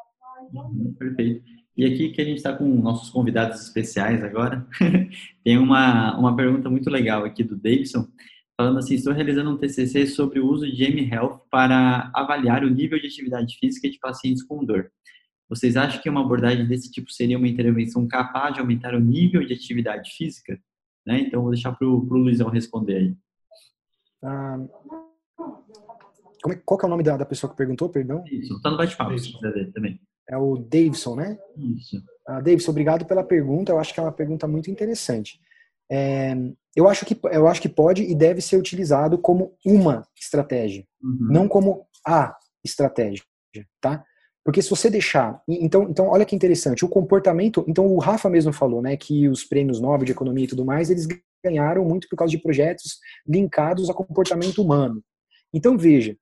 [0.53, 1.43] Uhum, perfeito.
[1.79, 4.67] E aqui que a gente está com nossos convidados especiais agora,
[5.45, 8.09] tem uma, uma pergunta muito legal aqui do Davidson,
[8.57, 12.99] falando assim, estou realizando um TCC sobre o uso de M-Health para avaliar o nível
[12.99, 14.91] de atividade física de pacientes com dor.
[15.49, 19.47] Vocês acham que uma abordagem desse tipo seria uma intervenção capaz de aumentar o nível
[19.47, 20.61] de atividade física?
[21.07, 21.21] Né?
[21.21, 23.17] Então, vou deixar para o Luizão responder aí.
[24.25, 24.59] Ah,
[26.49, 28.25] é, qual é o nome da, da pessoa que perguntou, perdão?
[28.27, 30.01] Isso, está no bate-papo, se quiser ver também.
[30.29, 31.39] É o Davidson, né?
[31.57, 32.03] Isso.
[32.27, 33.73] Ah, Davidson, obrigado pela pergunta.
[33.73, 35.41] Eu acho que é uma pergunta muito interessante.
[35.91, 36.35] É,
[36.77, 41.29] eu, acho que, eu acho que pode e deve ser utilizado como uma estratégia, uhum.
[41.31, 43.23] não como a estratégia,
[43.81, 44.05] tá?
[44.45, 48.53] Porque se você deixar, então, então olha que interessante, o comportamento, então o Rafa mesmo
[48.53, 51.07] falou, né, que os prêmios Nobel de economia e tudo mais, eles
[51.45, 55.03] ganharam muito por causa de projetos linkados a comportamento humano.
[55.53, 56.17] Então veja,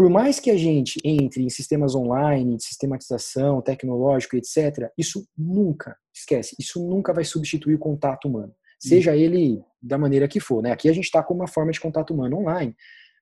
[0.00, 5.94] por mais que a gente entre em sistemas online, de sistematização, tecnológico, etc., isso nunca,
[6.10, 10.62] esquece, isso nunca vai substituir o contato humano, seja ele da maneira que for.
[10.62, 10.72] Né?
[10.72, 12.74] Aqui a gente está com uma forma de contato humano online,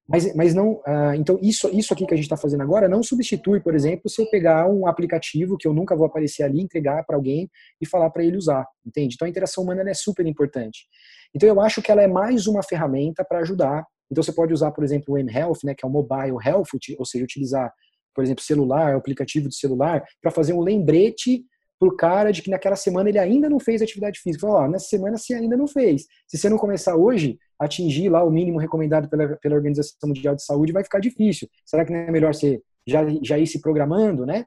[0.08, 3.02] mas, mas não, ah, então isso, isso aqui que a gente está fazendo agora não
[3.02, 7.04] substitui, por exemplo, se eu pegar um aplicativo que eu nunca vou aparecer ali, entregar
[7.04, 9.16] para alguém e falar para ele usar, entende?
[9.16, 10.86] Então a interação humana é super importante.
[11.34, 13.84] Então eu acho que ela é mais uma ferramenta para ajudar.
[14.10, 16.68] Então você pode usar, por exemplo, o mHealth, né, que é o Mobile Health,
[16.98, 17.72] ou seja, utilizar,
[18.14, 21.44] por exemplo, celular, aplicativo de celular, para fazer um lembrete
[21.78, 24.46] pro cara de que naquela semana ele ainda não fez atividade física.
[24.46, 26.06] Fala, ó, nessa semana você ainda não fez.
[26.26, 30.44] Se você não começar hoje, atingir lá o mínimo recomendado pela, pela Organização Mundial de
[30.44, 31.48] Saúde vai ficar difícil.
[31.64, 34.44] Será que não é melhor você já, já ir se programando, né?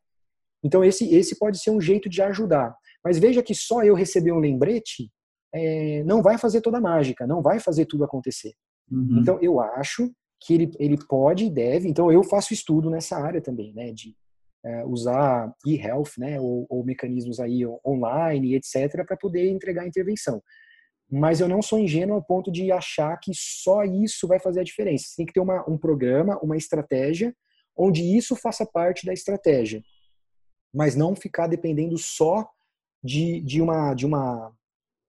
[0.64, 2.76] Então esse, esse pode ser um jeito de ajudar.
[3.04, 5.10] Mas veja que só eu receber um lembrete
[5.54, 8.54] é, não vai fazer toda a mágica, não vai fazer tudo acontecer.
[8.92, 9.20] Uhum.
[9.20, 13.40] Então, eu acho que ele, ele pode e deve, então eu faço estudo nessa área
[13.40, 14.16] também, né, de
[14.66, 20.42] é, usar e-health, né, ou, ou, mecanismos aí online, etc, para poder entregar intervenção.
[21.10, 24.64] Mas eu não sou ingênuo ao ponto de achar que só isso vai fazer a
[24.64, 25.06] diferença.
[25.08, 27.36] Você tem que ter uma, um programa, uma estratégia,
[27.76, 29.84] onde isso faça parte da estratégia,
[30.74, 32.48] mas não ficar dependendo só
[33.04, 34.54] de, de uma de uma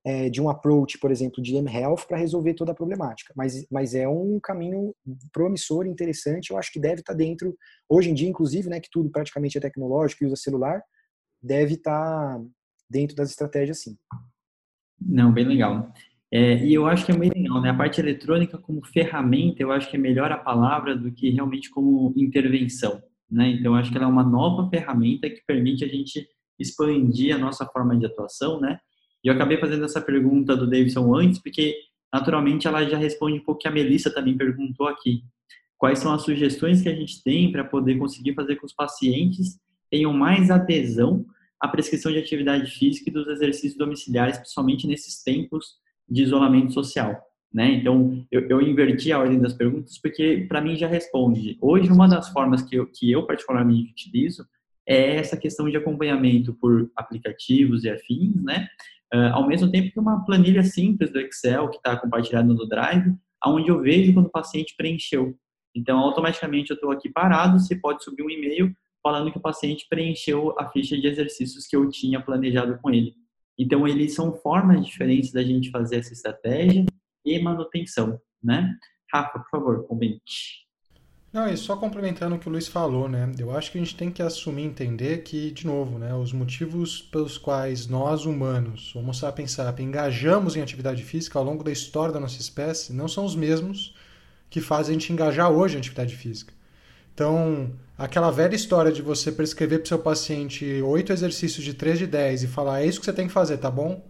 [0.05, 3.33] é, de um approach, por exemplo, de mHealth para resolver toda a problemática.
[3.37, 4.95] Mas, mas é um caminho
[5.33, 6.51] promissor, interessante.
[6.51, 7.57] Eu acho que deve estar tá dentro,
[7.88, 10.83] hoje em dia, inclusive, né, que tudo praticamente é tecnológico e usa celular,
[11.41, 12.45] deve estar tá
[12.91, 13.97] dentro das estratégias, sim.
[15.01, 15.93] Não, bem legal.
[16.31, 17.71] É, e eu acho que é bem legal, né?
[17.71, 21.69] A parte eletrônica como ferramenta, eu acho que é melhor a palavra do que realmente
[21.69, 23.49] como intervenção, né?
[23.51, 26.27] Então, eu acho que ela é uma nova ferramenta que permite a gente
[26.59, 28.79] expandir a nossa forma de atuação, né?
[29.25, 31.77] E eu acabei fazendo essa pergunta do Davidson antes, porque
[32.13, 35.23] naturalmente ela já responde um pouco que a Melissa também perguntou aqui.
[35.79, 39.59] Quais são as sugestões que a gente tem para poder conseguir fazer com os pacientes
[39.91, 41.27] tenham mais adesão
[41.61, 45.77] à prescrição de atividade física e dos exercícios domiciliares, principalmente nesses tempos
[46.09, 47.21] de isolamento social?
[47.53, 47.73] Né?
[47.73, 51.59] Então, eu, eu inverti a ordem das perguntas porque, para mim, já responde.
[51.61, 54.47] Hoje, uma das formas que eu, que eu particularmente utilizo
[54.87, 58.69] é essa questão de acompanhamento por aplicativos e afins, né?
[59.12, 63.14] Uh, ao mesmo tempo que uma planilha simples do Excel que está compartilhada no Drive,
[63.44, 65.37] onde eu vejo quando o paciente preencheu.
[65.75, 69.87] Então, automaticamente eu estou aqui parado, você pode subir um e-mail falando que o paciente
[69.88, 73.14] preencheu a ficha de exercícios que eu tinha planejado com ele.
[73.59, 76.87] Então, eles são formas diferentes da gente fazer essa estratégia
[77.25, 78.75] e manutenção, né?
[79.12, 80.62] Rafa, por favor, comente.
[81.33, 83.33] Não, e só complementando o que o Luiz falou, né?
[83.38, 87.01] Eu acho que a gente tem que assumir, entender que, de novo, né, os motivos
[87.01, 92.12] pelos quais nós humanos, Homo sapiens sapiens, engajamos em atividade física ao longo da história
[92.12, 93.95] da nossa espécie não são os mesmos
[94.51, 96.53] que fazem a gente engajar hoje em atividade física.
[97.14, 102.01] Então, aquela velha história de você prescrever para o seu paciente oito exercícios de 3
[102.01, 104.05] de 10 e falar é isso que você tem que fazer, tá bom?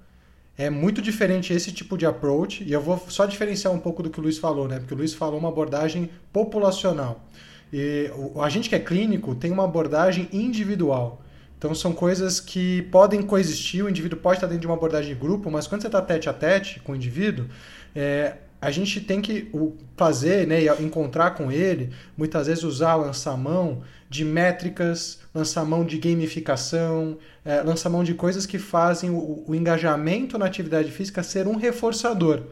[0.57, 4.11] É muito diferente esse tipo de approach, e eu vou só diferenciar um pouco do
[4.11, 4.79] que o Luiz falou, né?
[4.79, 7.27] Porque o Luiz falou uma abordagem populacional.
[7.73, 8.11] E
[8.41, 11.23] a gente que é clínico tem uma abordagem individual.
[11.57, 15.21] Então são coisas que podem coexistir, o indivíduo pode estar dentro de uma abordagem de
[15.21, 17.47] grupo, mas quando você está tete a tete com o indivíduo,
[17.95, 19.51] é, a gente tem que
[19.97, 27.19] fazer, né, encontrar com ele, muitas vezes usar o lançamão de métricas, lançamão de gamificação,
[27.45, 32.45] é, lançamão de coisas que fazem o, o engajamento na atividade física ser um reforçador.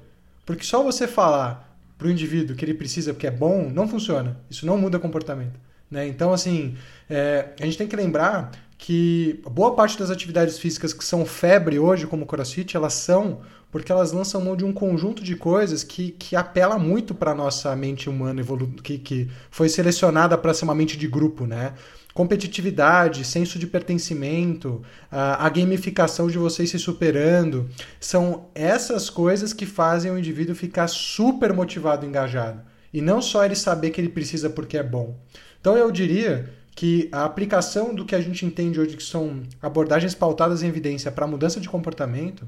[0.45, 4.37] Porque só você falar para o indivíduo que ele precisa porque é bom, não funciona.
[4.51, 5.61] Isso não muda comportamento.
[5.89, 6.09] Né?
[6.09, 6.77] Então, assim,
[7.09, 11.79] é, a gente tem que lembrar que boa parte das atividades físicas que são febre
[11.79, 15.85] hoje, como o crossfit, elas são porque elas lançam mão de um conjunto de coisas
[15.85, 18.43] que, que apela muito para nossa mente humana
[18.83, 21.75] que, que foi selecionada para ser uma mente de grupo, né?
[22.13, 30.11] Competitividade, senso de pertencimento, a gamificação de vocês se superando, são essas coisas que fazem
[30.11, 32.63] o indivíduo ficar super motivado e engajado.
[32.93, 35.17] E não só ele saber que ele precisa porque é bom.
[35.61, 40.15] Então eu diria que a aplicação do que a gente entende hoje que são abordagens
[40.15, 42.45] pautadas em evidência para mudança de comportamento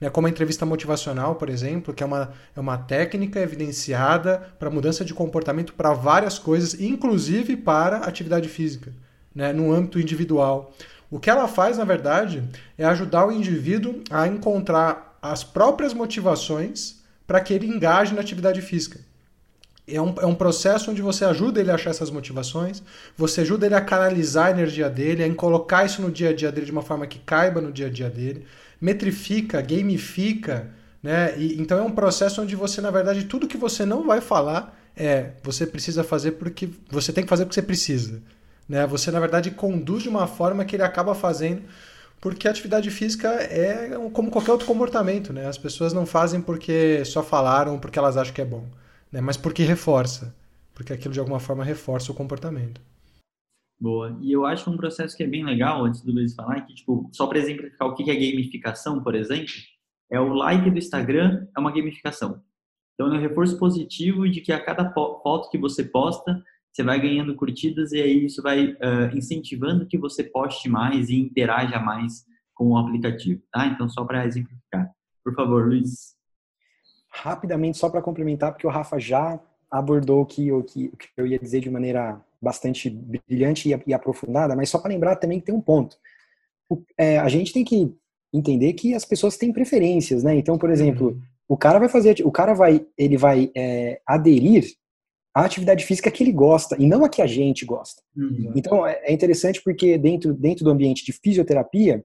[0.00, 4.70] né, como a entrevista motivacional, por exemplo, que é uma, é uma técnica evidenciada para
[4.70, 8.92] mudança de comportamento para várias coisas, inclusive para atividade física,
[9.34, 10.72] né, no âmbito individual.
[11.10, 12.42] O que ela faz, na verdade,
[12.76, 18.60] é ajudar o indivíduo a encontrar as próprias motivações para que ele engaje na atividade
[18.60, 19.00] física.
[19.88, 22.82] É um, é um processo onde você ajuda ele a achar essas motivações,
[23.16, 26.50] você ajuda ele a canalizar a energia dele, a colocar isso no dia a dia
[26.50, 28.44] dele de uma forma que caiba no dia a dia dele
[28.80, 30.70] metrifica, gamifica,
[31.02, 31.38] né?
[31.38, 34.76] E, então é um processo onde você, na verdade, tudo que você não vai falar
[34.96, 38.22] é você precisa fazer porque você tem que fazer porque você precisa,
[38.68, 38.86] né?
[38.86, 41.62] Você na verdade conduz de uma forma que ele acaba fazendo
[42.20, 45.46] porque a atividade física é como qualquer outro comportamento, né?
[45.46, 48.64] As pessoas não fazem porque só falaram, porque elas acham que é bom,
[49.12, 49.20] né?
[49.20, 50.34] Mas porque reforça,
[50.74, 52.80] porque aquilo de alguma forma reforça o comportamento.
[53.78, 54.18] Boa.
[54.22, 57.10] E eu acho um processo que é bem legal, antes do Luiz falar, que, tipo,
[57.12, 59.52] só para exemplificar o que é gamificação, por exemplo,
[60.10, 62.42] é o like do Instagram é uma gamificação.
[62.94, 66.98] Então, é um reforço positivo de que a cada foto que você posta, você vai
[66.98, 72.24] ganhando curtidas e aí isso vai uh, incentivando que você poste mais e interaja mais
[72.54, 73.66] com o aplicativo, tá?
[73.66, 74.90] Então, só para exemplificar.
[75.22, 76.16] Por favor, Luiz.
[77.10, 79.38] Rapidamente, só para complementar, porque o Rafa já
[79.70, 84.54] abordou o que, o que eu ia dizer de maneira bastante brilhante e, e aprofundada,
[84.56, 85.96] mas só para lembrar também que tem um ponto.
[86.68, 87.94] O, é, a gente tem que
[88.32, 90.34] entender que as pessoas têm preferências, né?
[90.36, 94.64] Então, por exemplo, O cara vai fazer, o cara vai, ele vai é, aderir
[95.34, 98.02] à atividade física que ele gosta e não a que a gente gosta.
[98.16, 98.52] Uhum.
[98.56, 102.04] Então é, é interessante porque dentro, dentro do ambiente de fisioterapia,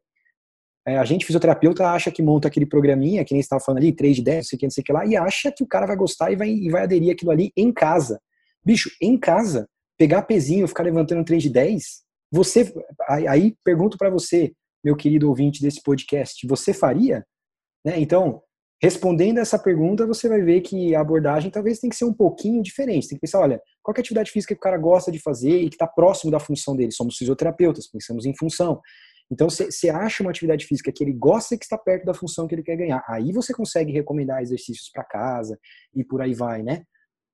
[0.86, 4.16] é, a gente, fisioterapeuta, acha que monta aquele programinha, que nem estava falando ali, 3
[4.16, 5.68] de 10, não sei o que, não sei o que lá, e acha que o
[5.68, 8.20] cara vai gostar e vai, e vai aderir aquilo ali em casa.
[8.64, 9.68] Bicho, em casa,
[10.02, 11.84] pegar pezinho, ficar levantando 3 de 10,
[12.34, 12.74] você,
[13.08, 14.52] aí, aí pergunto para você,
[14.84, 17.24] meu querido ouvinte desse podcast, você faria?
[17.86, 18.00] Né?
[18.00, 18.42] Então,
[18.82, 22.64] respondendo essa pergunta, você vai ver que a abordagem talvez tem que ser um pouquinho
[22.64, 23.10] diferente.
[23.10, 25.62] Tem que pensar, olha, qual é a atividade física que o cara gosta de fazer
[25.62, 26.92] e que está próximo da função dele?
[26.92, 28.82] Somos fisioterapeutas, pensamos em função.
[29.32, 32.48] Então, você acha uma atividade física que ele gosta e que está perto da função
[32.48, 33.04] que ele quer ganhar.
[33.08, 35.60] Aí você consegue recomendar exercícios para casa
[35.96, 36.86] e por aí vai, né?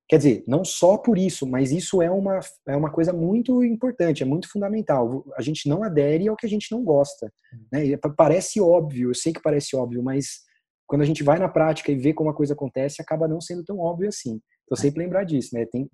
[0.09, 4.23] Quer dizer, não só por isso, mas isso é uma, é uma coisa muito importante,
[4.23, 5.25] é muito fundamental.
[5.35, 7.31] A gente não adere ao que a gente não gosta.
[7.71, 7.97] Né?
[8.15, 10.45] Parece óbvio, eu sei que parece óbvio, mas
[10.87, 13.65] quando a gente vai na prática e vê como a coisa acontece, acaba não sendo
[13.65, 14.39] tão óbvio assim.
[14.63, 15.65] Então, sempre lembrar disso, né?
[15.65, 15.89] Tem,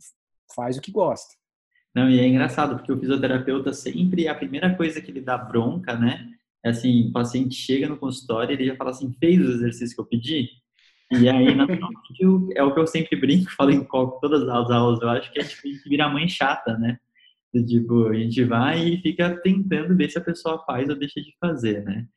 [0.56, 1.34] faz o que gosta.
[1.96, 5.96] Não, e é engraçado, porque o fisioterapeuta sempre, a primeira coisa que ele dá bronca,
[5.98, 6.28] né?
[6.64, 9.94] É assim, o paciente chega no consultório e ele já fala assim, fez os exercícios
[9.94, 10.50] que eu pedi?
[11.20, 15.10] E aí, naturalmente, é o que eu sempre brinco, falo em todas as aulas, eu
[15.10, 16.98] acho que a gente tem que virar mãe chata, né?
[17.68, 21.36] Tipo, a gente vai e fica tentando ver se a pessoa faz ou deixa de
[21.40, 22.08] fazer, né?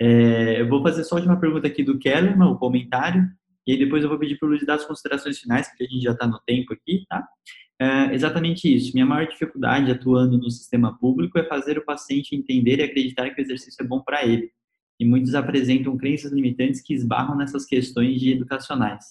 [0.00, 3.28] É, eu vou fazer só uma pergunta aqui do Kellerman, o comentário,
[3.66, 6.02] e depois eu vou pedir para o Luiz dar as considerações finais, porque a gente
[6.02, 7.26] já está no tempo aqui, tá?
[7.78, 8.92] É exatamente isso.
[8.94, 13.40] Minha maior dificuldade atuando no sistema público é fazer o paciente entender e acreditar que
[13.40, 14.50] o exercício é bom para ele.
[14.98, 19.04] E muitos apresentam crenças limitantes que esbarram nessas questões de educacionais.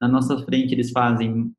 [0.00, 1.52] Na nossa frente eles fazem,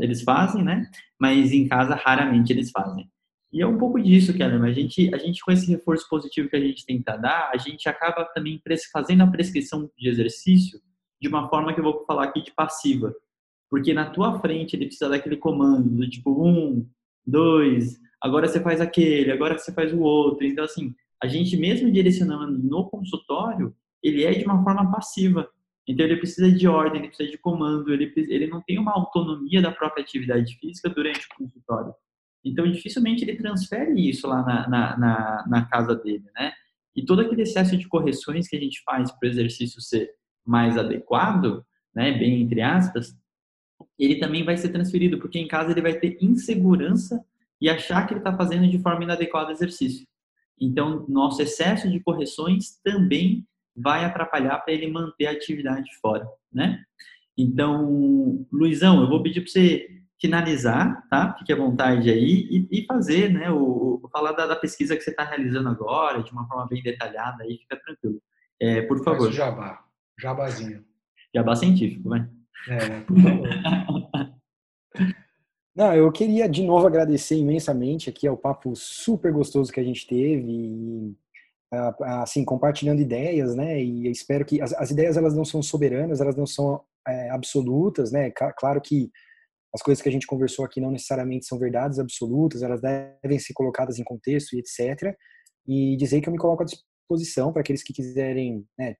[0.00, 0.90] eles fazem, né?
[1.18, 3.10] Mas em casa raramente eles fazem.
[3.52, 4.56] E é um pouco disso, Kelly.
[4.66, 7.88] A gente, a gente com esse reforço positivo que a gente tenta dar, a gente
[7.88, 8.60] acaba também
[8.92, 10.80] fazendo a prescrição de exercício
[11.20, 13.14] de uma forma que eu vou falar aqui de passiva
[13.70, 16.88] porque na tua frente ele precisa daquele comando, do tipo um,
[17.26, 20.46] dois, agora você faz aquele, agora você faz o outro.
[20.46, 25.48] Então, assim, a gente mesmo direcionando no consultório, ele é de uma forma passiva.
[25.88, 29.62] Então, ele precisa de ordem, ele precisa de comando, ele, ele não tem uma autonomia
[29.62, 31.94] da própria atividade física durante o consultório.
[32.44, 36.52] Então, dificilmente ele transfere isso lá na, na, na, na casa dele, né?
[36.94, 40.10] E todo aquele excesso de correções que a gente faz para o exercício ser
[40.44, 43.14] mais adequado, né, bem entre aspas,
[43.98, 47.22] ele também vai ser transferido, porque em casa ele vai ter insegurança
[47.60, 50.06] e achar que ele está fazendo de forma inadequada o exercício.
[50.60, 56.82] Então, nosso excesso de correções também vai atrapalhar para ele manter a atividade fora, né?
[57.36, 59.86] Então, Luizão, eu vou pedir para você
[60.18, 61.34] finalizar, tá?
[61.38, 63.50] Fique à vontade aí e, e fazer, né?
[63.50, 66.82] O, o falar da, da, pesquisa que você está realizando agora de uma forma bem
[66.82, 68.22] detalhada aí, fica tranquilo.
[68.58, 69.24] É, por favor.
[69.24, 69.84] Faz o jabá,
[70.18, 70.84] jabazinho.
[71.34, 72.26] Jabá científico, vai.
[72.68, 73.48] É, por favor.
[75.76, 80.06] Não, eu queria de novo agradecer imensamente aqui ao papo super gostoso que a gente
[80.06, 81.14] teve e
[82.00, 83.82] assim compartilhando ideias, né?
[83.82, 88.10] E espero que as, as ideias elas não são soberanas, elas não são é, absolutas,
[88.10, 88.30] né?
[88.56, 89.10] Claro que
[89.74, 93.52] as coisas que a gente conversou aqui não necessariamente são verdades absolutas, elas devem ser
[93.52, 95.14] colocadas em contexto e etc.
[95.68, 98.94] E dizer que eu me coloco à disposição para aqueles que quiserem né,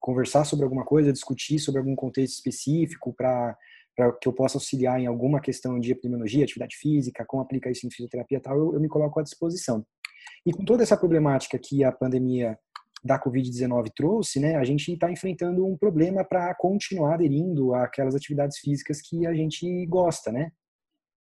[0.00, 3.54] conversar sobre alguma coisa, discutir sobre algum contexto específico para
[3.94, 7.86] para que eu possa auxiliar em alguma questão de epidemiologia, atividade física, como aplicar isso
[7.86, 9.84] em fisioterapia e tal, eu, eu me coloco à disposição.
[10.46, 12.58] E com toda essa problemática que a pandemia
[13.04, 18.58] da Covid-19 trouxe, né, a gente está enfrentando um problema para continuar aderindo àquelas atividades
[18.58, 20.50] físicas que a gente gosta, né?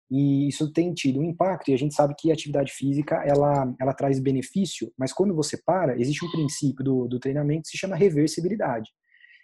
[0.09, 3.75] E isso tem tido um impacto, e a gente sabe que a atividade física, ela,
[3.77, 7.77] ela traz benefício, mas quando você para, existe um princípio do, do treinamento que se
[7.77, 8.89] chama reversibilidade.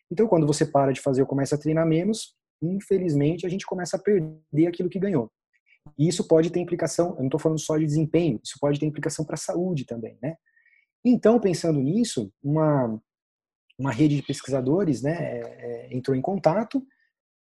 [0.09, 2.33] Então, quando você para de fazer ou começa a treinar menos,
[2.67, 5.31] infelizmente, a gente começa a perder aquilo que ganhou.
[5.97, 8.85] E isso pode ter implicação, eu não estou falando só de desempenho, isso pode ter
[8.85, 10.35] implicação para a saúde também, né?
[11.05, 12.97] Então, pensando nisso, uma,
[13.77, 16.81] uma rede de pesquisadores né, é, é, entrou em contato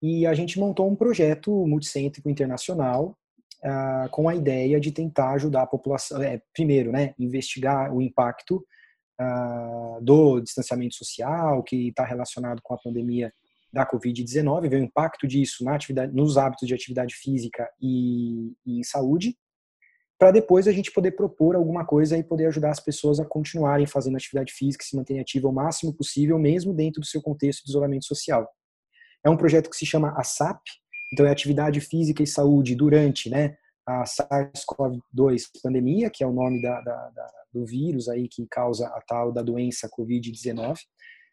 [0.01, 3.17] e a gente montou um projeto multicêntrico internacional
[3.63, 8.63] uh, com a ideia de tentar ajudar a população, é, primeiro, né, investigar o impacto
[9.19, 13.33] uh, do distanciamento social que está relacionado com a pandemia
[13.71, 18.85] da Covid-19, ver o impacto disso na atividade, nos hábitos de atividade física e, e
[18.85, 19.35] saúde,
[20.17, 23.85] para depois a gente poder propor alguma coisa e poder ajudar as pessoas a continuarem
[23.85, 27.69] fazendo atividade física, se manterem ativa o máximo possível, mesmo dentro do seu contexto de
[27.69, 28.49] isolamento social.
[29.23, 30.61] É um projeto que se chama ASAP,
[31.13, 33.55] então é Atividade Física e Saúde durante né,
[33.85, 38.87] a SARS-CoV-2 pandemia, que é o nome da, da, da, do vírus aí que causa
[38.87, 40.77] a tal da doença Covid-19.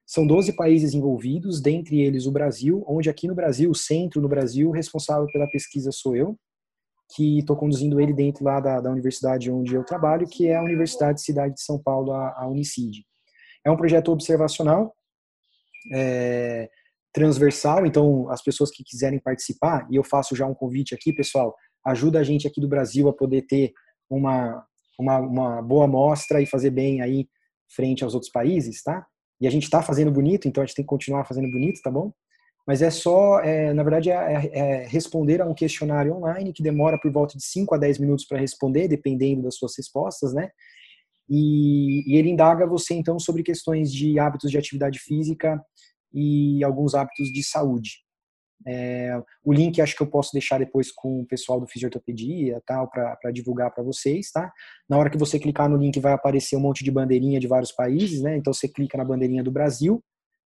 [0.06, 4.28] São 12 países envolvidos, dentre eles o Brasil, onde aqui no Brasil, o centro no
[4.28, 6.38] Brasil, responsável pela pesquisa sou eu,
[7.14, 10.62] que estou conduzindo ele dentro lá da, da, universidade onde eu trabalho, que é a
[10.62, 13.02] Universidade Cidade de São Paulo, a, a Unicid.
[13.64, 14.94] É um projeto observacional,
[15.92, 16.68] é,
[17.12, 21.54] transversal, então as pessoas que quiserem participar, e eu faço já um convite aqui, pessoal,
[21.86, 23.72] ajuda a gente aqui do Brasil a poder ter
[24.10, 24.66] uma,
[24.98, 27.26] uma, uma boa amostra e fazer bem aí
[27.74, 29.06] frente aos outros países, tá?
[29.44, 31.90] E a gente está fazendo bonito, então a gente tem que continuar fazendo bonito, tá
[31.90, 32.10] bom?
[32.66, 36.62] Mas é só, é, na verdade, é, é, é, responder a um questionário online que
[36.62, 40.48] demora por volta de 5 a 10 minutos para responder, dependendo das suas respostas, né?
[41.28, 45.62] E, e, ele indaga você, então, sobre questões de hábitos de atividade física
[46.10, 48.02] e alguns hábitos de saúde.
[48.66, 52.88] É, o link acho que eu posso deixar depois com o pessoal do Fisioterapia tal
[52.88, 54.50] para divulgar para vocês, tá?
[54.88, 57.72] Na hora que você clicar no link vai aparecer um monte de bandeirinha de vários
[57.72, 58.36] países, né?
[58.36, 60.02] Então você clica na bandeirinha do Brasil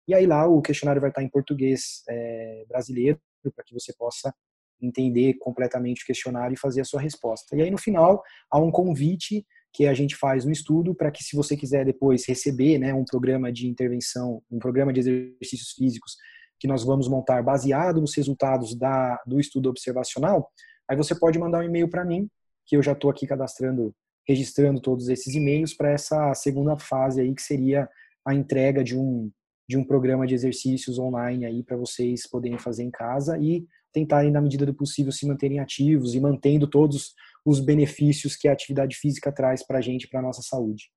[0.07, 3.21] e aí lá o questionário vai estar em português é, brasileiro
[3.55, 4.35] para que você possa
[4.81, 7.57] entender completamente o questionário e fazer a sua resposta.
[7.57, 11.23] E aí no final há um convite que a gente faz no estudo para que
[11.23, 16.16] se você quiser depois receber, né, um programa de intervenção, um programa de exercícios físicos
[16.59, 20.50] que nós vamos montar baseado nos resultados da, do estudo observacional,
[20.88, 22.28] aí você pode mandar um e-mail para mim,
[22.66, 23.94] que eu já estou aqui cadastrando,
[24.26, 27.88] registrando todos esses e-mails para essa segunda fase aí, que seria
[28.26, 29.30] a entrega de um,
[29.68, 34.30] de um programa de exercícios online aí para vocês poderem fazer em casa e tentarem,
[34.30, 38.96] na medida do possível, se manterem ativos e mantendo todos os benefícios que a atividade
[38.96, 40.90] física traz para a gente, para a nossa saúde.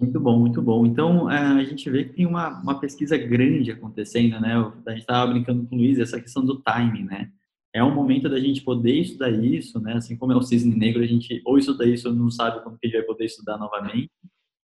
[0.00, 0.86] Muito bom, muito bom.
[0.86, 4.54] Então, é, a gente vê que tem uma, uma pesquisa grande acontecendo, né?
[4.86, 7.30] A gente estava brincando com o Luiz, essa questão do timing, né?
[7.74, 9.94] É um momento da gente poder estudar isso, né?
[9.94, 12.78] Assim como é o cisne negro, a gente ou estuda isso ou não sabe quando
[12.78, 14.10] que a gente vai poder estudar novamente.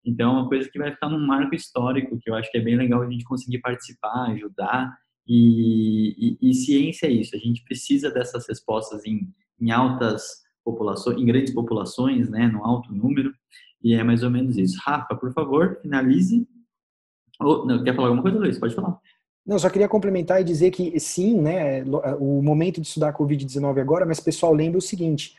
[0.04, 2.60] Então, é uma coisa que vai ficar num marco histórico, que eu acho que é
[2.60, 4.96] bem legal a gente conseguir participar, ajudar.
[5.26, 9.28] E, e, e ciência é isso, a gente precisa dessas respostas em,
[9.60, 12.48] em altas populações, em grandes populações, né?
[12.48, 13.32] No alto número.
[13.82, 14.78] E é mais ou menos isso.
[14.84, 16.46] Rafa, por favor, finalize.
[17.40, 18.58] Não, quer falar alguma coisa, Luiz?
[18.58, 18.98] Pode falar.
[19.46, 21.82] Não, só queria complementar e dizer que sim, né,
[22.18, 25.34] o momento de estudar Covid-19 agora, mas pessoal, lembre o seguinte,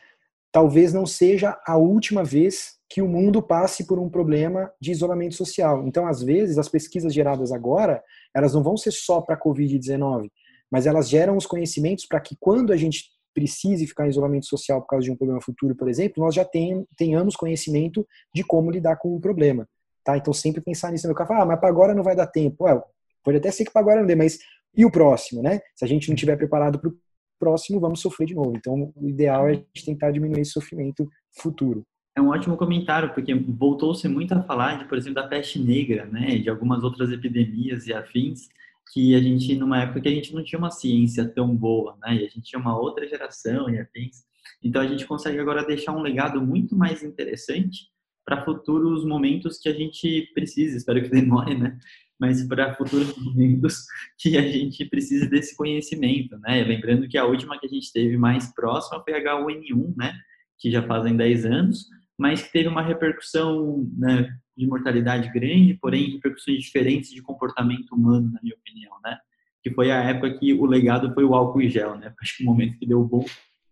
[0.52, 5.36] talvez não seja a última vez que o mundo passe por um problema de isolamento
[5.36, 5.86] social.
[5.88, 8.02] Então, às vezes, as pesquisas geradas agora,
[8.36, 10.32] elas não vão ser só para Covid-19,
[10.72, 14.82] mas elas geram os conhecimentos para que quando a gente precise ficar em isolamento social
[14.82, 18.72] por causa de um problema futuro, por exemplo, nós já tem, tenhamos conhecimento de como
[18.72, 19.68] lidar com o problema.
[20.04, 20.18] Tá?
[20.18, 21.08] Então, sempre pensar nisso.
[21.08, 22.64] Meu cara fala, ah, mas para agora não vai dar tempo.
[22.64, 22.82] Ué,
[23.24, 24.40] pode até ser que para agora não dê, mas
[24.76, 25.60] e o próximo, né?
[25.76, 26.98] Se a gente não estiver preparado para o
[27.40, 28.54] próximo, vamos sofrer de novo.
[28.56, 31.84] Então, o ideal é a gente tentar diminuir esse sofrimento futuro.
[32.16, 36.06] É um ótimo comentário, porque voltou-se muito a falar de, por exemplo, da peste negra,
[36.06, 38.50] né, de algumas outras epidemias e afins,
[38.92, 42.16] que a gente, numa época que a gente não tinha uma ciência tão boa, né?
[42.16, 44.24] E a gente tinha uma outra geração e afins.
[44.64, 47.88] Então a gente consegue agora deixar um legado muito mais interessante
[48.26, 51.78] para futuros momentos que a gente precisa, espero que demore, né?
[52.20, 53.86] Mas para futuros momentos
[54.18, 56.64] que a gente precise desse conhecimento, né?
[56.64, 60.14] Lembrando que a última que a gente teve mais próxima foi a H1N1, né?
[60.58, 61.88] Que já fazem 10 anos,
[62.18, 64.30] mas que teve uma repercussão né,
[64.60, 69.18] de mortalidade grande, porém repercussões diferentes de comportamento humano, na minha opinião, né?
[69.64, 72.14] Que foi a época que o legado foi o álcool e gel, né?
[72.22, 73.24] Acho que o momento que deu bom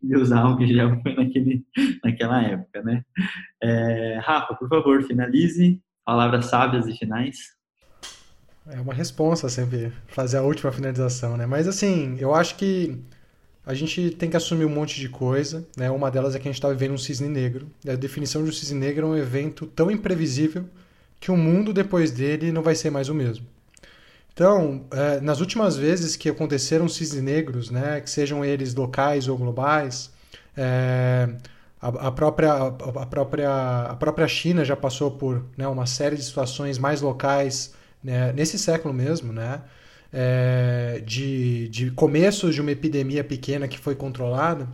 [0.01, 1.65] de usar álcool e gel foi naquele,
[2.01, 3.03] naquela época, né?
[3.61, 5.81] É, Rafa, por favor, finalize.
[6.05, 7.37] Palavras sábias e finais.
[8.67, 11.45] É uma resposta sempre fazer a última finalização, né?
[11.45, 12.97] Mas assim, eu acho que
[13.67, 15.91] a gente tem que assumir um monte de coisa, né?
[15.91, 17.67] Uma delas é que a gente está vivendo um cisne negro.
[17.85, 20.63] A definição de um cisne negro é um evento tão imprevisível
[21.19, 23.45] que o mundo depois dele não vai ser mais o mesmo.
[24.33, 29.37] Então, é, nas últimas vezes que aconteceram cisnes negros, né, que sejam eles locais ou
[29.37, 30.11] globais,
[30.55, 31.27] é,
[31.81, 33.51] a, a, própria, a, própria,
[33.89, 38.57] a própria China já passou por né, uma série de situações mais locais né, nesse
[38.57, 39.61] século mesmo, né?
[40.11, 44.67] É, de, de começos de uma epidemia pequena que foi controlada,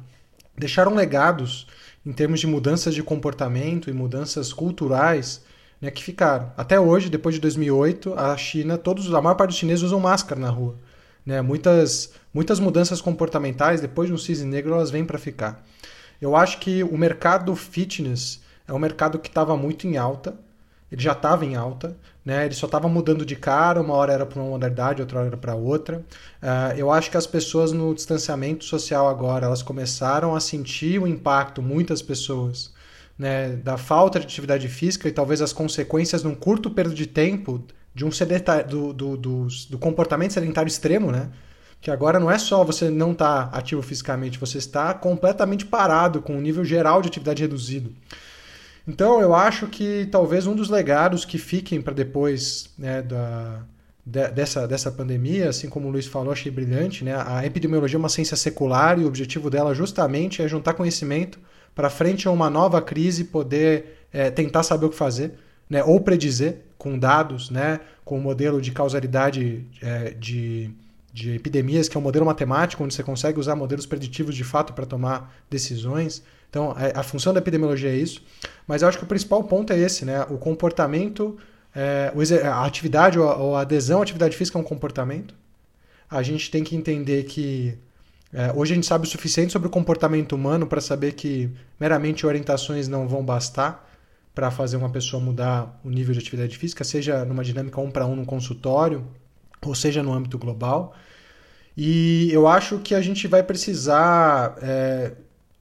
[0.58, 1.68] deixaram legados
[2.06, 5.44] em termos de mudanças de comportamento e mudanças culturais
[5.82, 6.52] né, que ficaram.
[6.58, 10.40] Até hoje, depois de 2008, a China, todos, a maior parte dos chineses usam máscara
[10.40, 10.76] na rua.
[11.26, 11.42] Né?
[11.42, 15.66] Muitas, muitas mudanças comportamentais, depois de um cisne negro, elas vêm para ficar.
[16.22, 20.38] Eu acho que o mercado fitness é um mercado que estava muito em alta,
[20.94, 22.46] ele já estava em alta, né?
[22.46, 25.38] Ele só estava mudando de cara, uma hora era para uma modalidade, outra hora era
[25.38, 26.06] para outra.
[26.40, 31.08] Uh, eu acho que as pessoas no distanciamento social agora, elas começaram a sentir o
[31.08, 32.72] impacto, muitas pessoas,
[33.18, 37.64] né, da falta de atividade física e talvez as consequências num curto período de tempo
[37.96, 41.32] de um sedentário, do, do, do, do comportamento sedentário extremo, né?
[41.82, 46.22] Que agora não é só você não estar tá ativo fisicamente, você está completamente parado,
[46.22, 47.92] com um nível geral de atividade reduzido.
[48.88, 53.64] Então eu acho que talvez um dos legados que fiquem para depois né, da,
[54.06, 57.04] de, dessa, dessa pandemia, assim como o Luiz falou, achei brilhante.
[57.04, 57.16] Né?
[57.16, 61.40] A epidemiologia é uma ciência secular e o objetivo dela justamente é juntar conhecimento
[61.74, 65.34] para frente a uma nova crise poder é, tentar saber o que fazer,
[65.70, 65.84] né?
[65.84, 67.80] ou predizer com dados, né?
[68.04, 70.70] com o um modelo de causalidade é, de,
[71.14, 74.74] de epidemias, que é um modelo matemático, onde você consegue usar modelos preditivos de fato
[74.74, 76.22] para tomar decisões.
[76.54, 78.22] Então, a, a, função da epidemiologia é isso.
[78.68, 80.22] Mas eu acho que o principal ponto é esse, né?
[80.30, 81.36] O comportamento,
[81.76, 82.12] é,
[82.46, 85.34] a atividade ou a adesão à atividade física é um comportamento.
[86.08, 87.76] A gente tem que entender que
[88.32, 91.50] é, hoje a gente sabe o suficiente sobre o comportamento humano para saber que
[91.80, 93.90] meramente orientações não vão bastar
[94.36, 98.06] para fazer uma pessoa mudar o nível de atividade física, seja numa dinâmica um para
[98.06, 99.08] um no consultório,
[99.60, 100.94] ou seja no âmbito global.
[101.76, 105.14] E eu acho que a gente vai precisar é,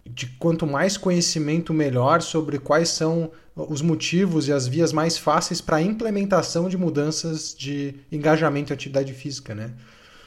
[0.05, 5.61] de quanto mais conhecimento melhor sobre quais são os motivos e as vias mais fáceis
[5.61, 9.73] para a implementação de mudanças de engajamento em atividade física, né?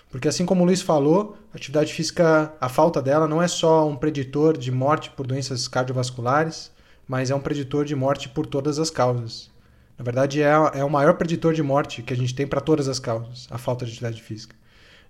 [0.09, 3.87] Porque assim como o Luiz falou, a atividade física, a falta dela não é só
[3.87, 6.71] um preditor de morte por doenças cardiovasculares,
[7.07, 9.49] mas é um preditor de morte por todas as causas.
[9.97, 12.87] Na verdade, é, é o maior preditor de morte que a gente tem para todas
[12.87, 14.55] as causas, a falta de atividade física.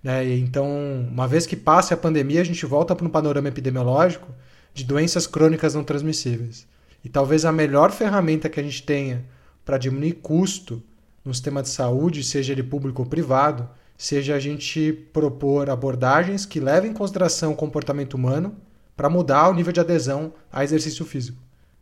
[0.01, 0.35] Né?
[0.37, 0.67] Então,
[1.11, 4.27] uma vez que passe a pandemia, a gente volta para um panorama epidemiológico
[4.75, 6.67] de doenças crônicas não transmissíveis.
[7.01, 9.25] E talvez a melhor ferramenta que a gente tenha
[9.63, 10.83] para diminuir custo
[11.23, 13.67] no sistema de saúde, seja ele público ou privado,
[13.97, 18.53] seja a gente propor abordagens que levem em consideração o comportamento humano
[18.97, 21.37] para mudar o nível de adesão a exercício físico.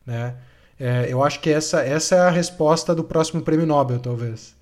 [0.05, 0.35] Né?
[0.79, 4.55] É, eu acho que essa, essa é a resposta do próximo prêmio Nobel, talvez.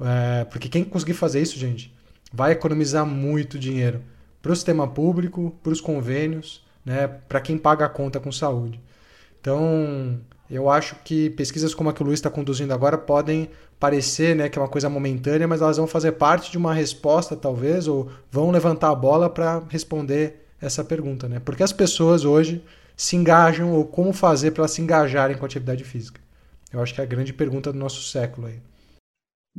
[0.00, 1.94] É, porque quem conseguir fazer isso, gente,
[2.30, 4.02] vai economizar muito dinheiro
[4.42, 8.80] para o sistema público, para os convênios, né, para quem paga a conta com saúde.
[9.40, 10.18] Então,
[10.50, 14.48] eu acho que pesquisas como a que o Luiz está conduzindo agora podem parecer né,
[14.48, 18.10] que é uma coisa momentânea, mas elas vão fazer parte de uma resposta, talvez, ou
[18.28, 21.28] vão levantar a bola para responder essa pergunta.
[21.28, 21.38] Né?
[21.38, 22.60] Porque as pessoas hoje
[22.96, 26.20] se engajam, ou como fazer para elas se engajarem com a atividade física?
[26.72, 28.60] Eu acho que é a grande pergunta do nosso século aí.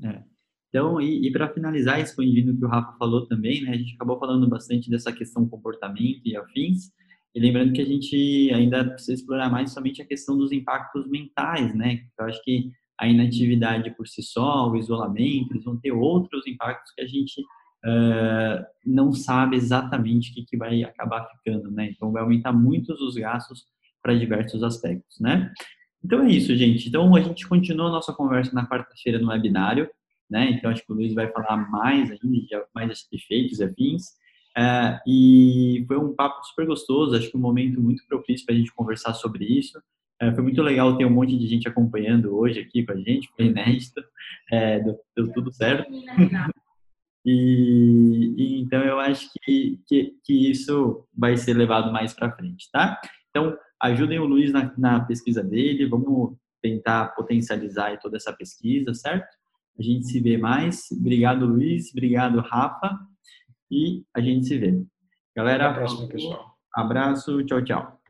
[0.04, 0.22] É.
[0.68, 3.96] Então, e, e para finalizar, expandindo o que o Rafa falou também, né, a gente
[3.96, 6.92] acabou falando bastante dessa questão comportamento e afins,
[7.34, 11.74] e lembrando que a gente ainda precisa explorar mais somente a questão dos impactos mentais,
[11.74, 12.04] né?
[12.20, 16.92] Eu acho que a inatividade por si só, o isolamento, eles vão ter outros impactos
[16.94, 21.90] que a gente uh, não sabe exatamente o que, que vai acabar ficando, né?
[21.90, 23.66] Então, vai aumentar muitos os gastos
[24.04, 25.52] para diversos aspectos, né?
[26.04, 26.90] Então, é isso, gente.
[26.90, 29.90] Então, a gente continua a nossa conversa na quarta-feira no webinário,
[30.30, 30.52] né?
[30.52, 34.21] Então, acho que o Luiz vai falar mais ainda, de mais efeitos e afins.
[34.58, 38.58] É, e foi um papo super gostoso, acho que um momento muito propício para a
[38.58, 39.82] gente conversar sobre isso.
[40.20, 43.30] É, foi muito legal ter um monte de gente acompanhando hoje aqui com a gente,
[43.36, 44.04] foi inédito,
[44.52, 45.90] é, deu, deu, tudo certo.
[47.26, 52.70] e, e, então eu acho que, que, que, isso vai ser levado mais para frente,
[52.72, 53.00] tá?
[53.30, 59.36] Então ajudem o Luiz na, na pesquisa dele, vamos tentar potencializar toda essa pesquisa, certo?
[59.80, 60.92] A gente se vê mais.
[60.92, 61.90] Obrigado, Luiz.
[61.92, 63.00] Obrigado, Rafa
[63.72, 64.84] e a gente se vê.
[65.36, 66.58] Galera, Até a próxima, pessoal.
[66.76, 68.01] Abraço, tchau, tchau.